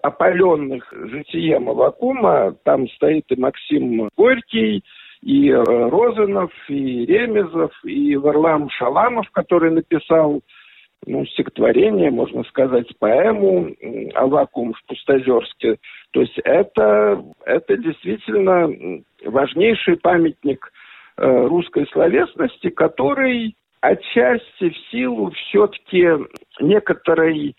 опаленных 0.02 0.92
житием 0.92 1.68
Авакума, 1.68 2.54
там 2.64 2.88
стоит 2.90 3.24
и 3.28 3.40
Максим 3.40 4.08
Горький, 4.16 4.82
и 5.22 5.48
э, 5.48 5.62
Розанов, 5.62 6.50
и 6.68 7.06
Ремезов, 7.06 7.72
и 7.84 8.14
Варлам 8.16 8.68
Шаламов, 8.70 9.30
который 9.32 9.70
написал 9.70 10.42
ну, 11.06 11.24
стихотворение, 11.26 12.10
можно 12.10 12.44
сказать, 12.44 12.86
поэму 12.98 13.74
«Авакум 14.14 14.72
в 14.74 14.84
Пустозерске». 14.86 15.76
То 16.12 16.20
есть 16.20 16.38
это, 16.44 17.22
это 17.44 17.76
действительно 17.76 18.68
важнейший 19.24 19.96
памятник 19.96 20.72
э, 21.16 21.46
русской 21.46 21.86
словесности, 21.92 22.70
который 22.70 23.56
отчасти 23.80 24.70
в 24.70 24.76
силу 24.90 25.30
все-таки 25.32 26.08
некоторой 26.60 27.54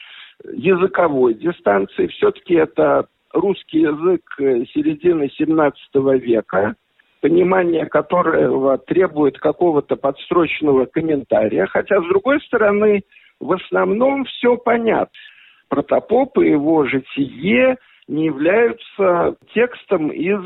языковой 0.54 1.36
дистанции. 1.36 2.08
Все-таки 2.08 2.56
это 2.56 3.08
русский 3.34 3.82
язык 3.82 4.22
э, 4.40 4.66
середины 4.74 5.30
17 5.38 5.78
века, 6.22 6.76
понимание 7.22 7.86
которого 7.86 8.78
требует 8.78 9.38
какого-то 9.40 9.96
подстрочного 9.96 10.86
комментария. 10.86 11.66
Хотя, 11.68 12.02
с 12.02 12.06
другой 12.06 12.40
стороны, 12.42 13.04
в 13.40 13.52
основном 13.54 14.26
все 14.26 14.58
понятно. 14.58 15.14
Протопоп 15.70 16.38
и 16.40 16.50
его 16.50 16.86
житие 16.86 17.78
не 18.08 18.26
являются 18.26 19.36
текстом 19.54 20.10
из 20.10 20.40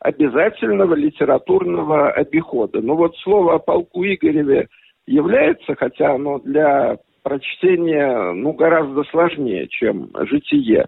обязательного 0.00 0.94
литературного 0.94 2.10
обихода. 2.10 2.80
Ну 2.80 2.94
вот 2.94 3.16
слово 3.18 3.54
о 3.54 3.58
полку 3.58 4.04
Игореве 4.04 4.68
является, 5.06 5.74
хотя 5.74 6.14
оно 6.14 6.38
для 6.38 6.98
прочтения 7.22 8.32
ну, 8.32 8.52
гораздо 8.52 9.04
сложнее, 9.04 9.68
чем 9.68 10.10
житие 10.26 10.86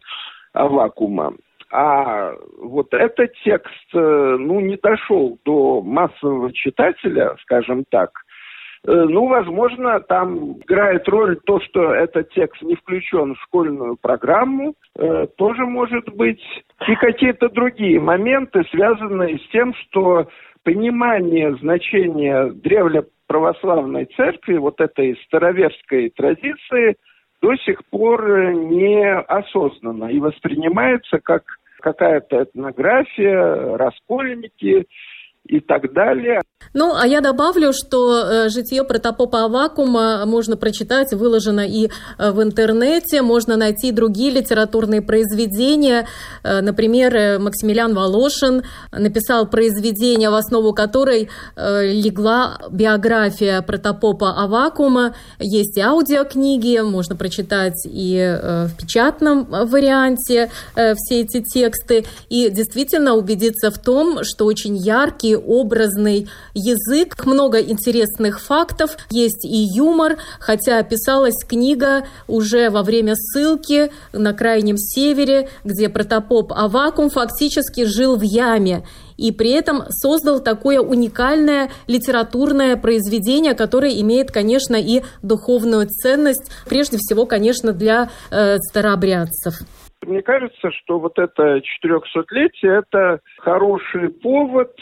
Авакума. 0.52 1.34
А 1.70 2.32
вот 2.58 2.92
этот 2.92 3.32
текст, 3.44 3.94
э, 3.94 4.36
ну, 4.38 4.60
не 4.60 4.76
дошел 4.76 5.38
до 5.44 5.80
массового 5.80 6.52
читателя, 6.52 7.34
скажем 7.42 7.84
так. 7.90 8.10
Э, 8.84 8.92
ну, 8.92 9.28
возможно, 9.28 10.00
там 10.00 10.58
играет 10.58 11.08
роль 11.08 11.38
то, 11.44 11.60
что 11.60 11.94
этот 11.94 12.30
текст 12.30 12.60
не 12.62 12.74
включен 12.74 13.34
в 13.34 13.42
школьную 13.42 13.96
программу, 13.96 14.74
э, 14.96 15.26
тоже 15.36 15.66
может 15.66 16.12
быть. 16.14 16.42
И 16.88 16.94
какие-то 16.96 17.48
другие 17.48 18.00
моменты, 18.00 18.64
связанные 18.70 19.38
с 19.38 19.48
тем, 19.50 19.72
что 19.74 20.26
понимание 20.64 21.54
значения 21.56 22.50
древлеправославной 22.50 24.06
церкви, 24.16 24.56
вот 24.56 24.80
этой 24.80 25.16
староверской 25.26 26.10
традиции, 26.10 26.96
до 27.40 27.56
сих 27.56 27.84
пор 27.86 28.52
не 28.52 29.04
осознанно 29.12 30.06
и 30.06 30.20
воспринимается 30.20 31.18
как 31.18 31.42
какая-то 31.80 32.44
этнография, 32.44 33.76
раскольники 33.76 34.86
и 35.46 35.60
так 35.60 35.92
далее. 35.92 36.40
Ну, 36.74 36.94
а 36.94 37.06
я 37.06 37.20
добавлю, 37.20 37.72
что 37.72 38.22
э, 38.24 38.48
житие 38.48 38.84
протопопа 38.84 39.44
Авакума 39.44 40.24
можно 40.24 40.56
прочитать, 40.56 41.12
выложено 41.12 41.66
и 41.66 41.88
э, 42.18 42.30
в 42.30 42.42
интернете, 42.42 43.22
можно 43.22 43.56
найти 43.56 43.92
другие 43.92 44.30
литературные 44.30 45.02
произведения. 45.02 46.06
Э, 46.44 46.60
например, 46.60 47.40
Максимилиан 47.40 47.92
Волошин 47.94 48.62
написал 48.92 49.46
произведение, 49.46 50.30
в 50.30 50.34
основу 50.34 50.72
которой 50.72 51.28
легла 51.56 52.58
биография 52.70 53.60
протопопа 53.62 54.30
Авакума. 54.30 55.14
Есть 55.38 55.76
и 55.76 55.80
аудиокниги, 55.80 56.78
можно 56.80 57.16
прочитать 57.16 57.84
и 57.84 58.38
в 58.42 58.76
печатном 58.78 59.44
варианте 59.44 60.50
все 60.74 61.20
эти 61.20 61.42
тексты. 61.42 62.04
И 62.28 62.48
действительно 62.50 63.14
убедиться 63.14 63.70
в 63.70 63.78
том, 63.78 64.20
что 64.22 64.46
очень 64.46 64.76
образный 65.36 66.28
язык, 66.54 67.24
много 67.26 67.60
интересных 67.60 68.40
фактов, 68.40 68.96
есть 69.10 69.44
и 69.44 69.56
юмор, 69.56 70.16
хотя 70.40 70.82
писалась 70.82 71.44
книга 71.46 72.04
уже 72.26 72.70
во 72.70 72.82
время 72.82 73.14
ссылки 73.16 73.90
на 74.12 74.32
Крайнем 74.32 74.76
Севере, 74.76 75.48
где 75.64 75.88
протопоп 75.88 76.52
Авакум 76.52 77.10
фактически 77.10 77.84
жил 77.84 78.16
в 78.16 78.22
яме 78.22 78.84
и 79.16 79.30
при 79.32 79.52
этом 79.52 79.82
создал 79.88 80.40
такое 80.42 80.80
уникальное 80.80 81.70
литературное 81.86 82.76
произведение, 82.76 83.54
которое 83.54 84.00
имеет, 84.00 84.30
конечно, 84.30 84.74
и 84.76 85.02
духовную 85.22 85.86
ценность, 85.86 86.50
прежде 86.68 86.96
всего, 86.98 87.26
конечно, 87.26 87.72
для 87.72 88.08
э, 88.30 88.56
старообрядцев. 88.58 89.54
Мне 90.04 90.22
кажется, 90.22 90.70
что 90.72 90.98
вот 90.98 91.18
это 91.18 91.58
400-летие– 91.58 92.82
это 92.90 93.20
хороший 93.38 94.08
повод 94.08 94.72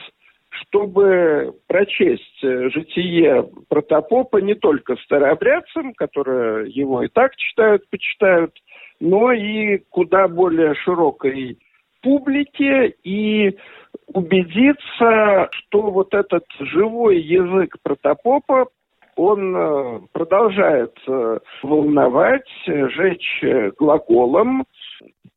чтобы 0.70 1.52
прочесть 1.66 2.44
э, 2.44 2.70
житие 2.70 3.48
протопопа 3.68 4.38
не 4.38 4.54
только 4.54 4.96
старообрядцам, 5.04 5.92
которые 5.94 6.70
его 6.70 7.02
и 7.02 7.08
так 7.08 7.34
читают, 7.36 7.88
почитают, 7.90 8.54
но 9.00 9.32
и 9.32 9.78
куда 9.90 10.28
более 10.28 10.74
широкой 10.74 11.58
публике 12.02 12.94
и 13.02 13.56
убедиться, 14.06 15.48
что 15.50 15.90
вот 15.90 16.14
этот 16.14 16.44
живой 16.60 17.20
язык 17.20 17.76
протопопа, 17.82 18.68
он 19.16 19.56
э, 19.56 20.00
продолжает 20.12 20.96
э, 21.08 21.38
волновать, 21.64 22.48
жечь 22.66 23.44
глаголом, 23.76 24.64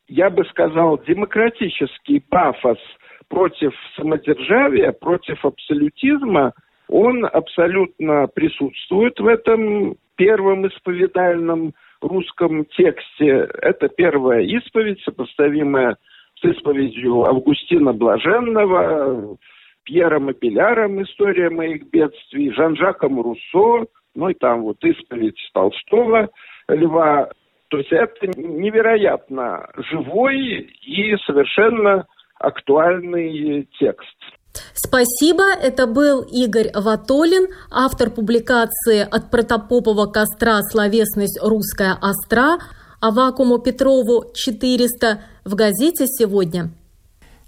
я 0.08 0.30
бы 0.30 0.46
сказал, 0.46 1.00
демократический 1.00 2.20
пафос– 2.20 2.78
против 3.34 3.74
самодержавия, 3.96 4.92
против 4.92 5.44
абсолютизма, 5.44 6.54
он 6.88 7.26
абсолютно 7.26 8.28
присутствует 8.28 9.20
в 9.20 9.26
этом 9.26 9.96
первом 10.18 10.68
исповедальном 10.68 11.74
русском 12.00 12.66
тексте. 12.66 13.50
Это 13.60 13.90
первая 13.90 14.42
исповедь, 14.42 15.02
сопоставимая 15.02 15.98
с 16.40 16.46
исповедью 16.46 17.24
Августина 17.24 17.94
Блаженного, 17.94 19.36
Пьером 19.84 20.30
Апеляром 20.30 21.02
«История 21.02 21.50
моих 21.50 21.90
бедствий», 21.90 22.54
Жан-Жаком 22.54 23.20
Руссо, 23.20 23.88
ну 24.14 24.30
и 24.30 24.36
там 24.36 24.62
вот 24.62 24.78
исповедь 24.84 25.40
Толстого, 25.56 26.30
Льва. 26.68 27.30
То 27.70 27.80
есть 27.80 27.92
это 27.92 28.28
невероятно 28.40 29.68
живой 29.90 30.70
и 30.86 31.18
совершенно 31.26 32.06
актуальный 32.44 33.68
текст. 33.80 34.18
Спасибо. 34.74 35.44
Это 35.44 35.88
был 35.88 36.22
Игорь 36.22 36.72
Ватолин, 36.76 37.48
автор 37.72 38.12
публикации 38.12 39.00
«От 39.00 39.32
протопопового 39.32 40.06
костра. 40.06 40.62
Словесность 40.62 41.40
русская 41.42 41.98
остра» 42.00 42.60
Авакуму 43.02 43.58
Петрову 43.58 44.32
400 44.34 45.22
в 45.44 45.56
газете 45.56 46.06
«Сегодня». 46.08 46.70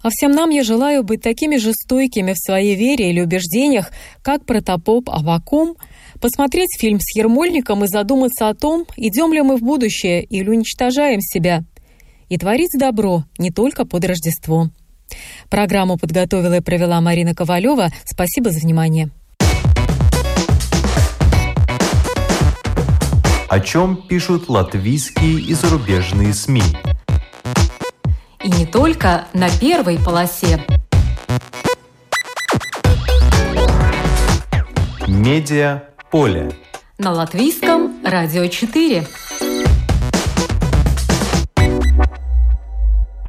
А 0.02 0.10
всем 0.10 0.32
нам 0.32 0.50
я 0.50 0.64
желаю 0.64 1.04
быть 1.04 1.22
такими 1.22 1.58
же 1.58 1.74
стойкими 1.74 2.34
в 2.34 2.38
своей 2.38 2.76
вере 2.76 3.10
или 3.10 3.22
убеждениях, 3.22 3.90
как 4.22 4.46
протопоп 4.46 5.10
Авакум, 5.10 5.78
посмотреть 6.22 6.78
фильм 6.80 7.00
с 7.00 7.16
Ермольником 7.18 7.84
и 7.84 7.88
задуматься 7.88 8.50
о 8.50 8.54
том, 8.54 8.86
идем 8.98 9.34
ли 9.34 9.42
мы 9.42 9.58
в 9.58 9.62
будущее 9.62 10.24
или 10.24 10.50
уничтожаем 10.50 11.22
себя, 11.22 11.64
и 12.30 12.38
творить 12.38 12.78
добро 12.78 13.24
не 13.40 13.50
только 13.50 13.86
под 13.86 14.06
Рождество. 14.06 14.70
Программу 15.50 15.98
подготовила 15.98 16.56
и 16.56 16.62
провела 16.62 17.00
Марина 17.02 17.34
Ковалева. 17.34 17.90
Спасибо 18.06 18.52
за 18.52 18.60
внимание. 18.60 19.10
О 23.48 23.60
чем 23.60 24.08
пишут 24.08 24.50
латвийские 24.50 25.40
и 25.40 25.54
зарубежные 25.54 26.34
СМИ? 26.34 26.64
И 28.44 28.50
не 28.50 28.66
только 28.66 29.28
на 29.34 29.50
первой 29.50 29.98
полосе. 29.98 30.66
Медиа 35.08 35.84
поле. 36.12 36.52
На 36.98 37.12
латвийском 37.12 38.04
радио 38.04 38.48
4. 38.48 39.08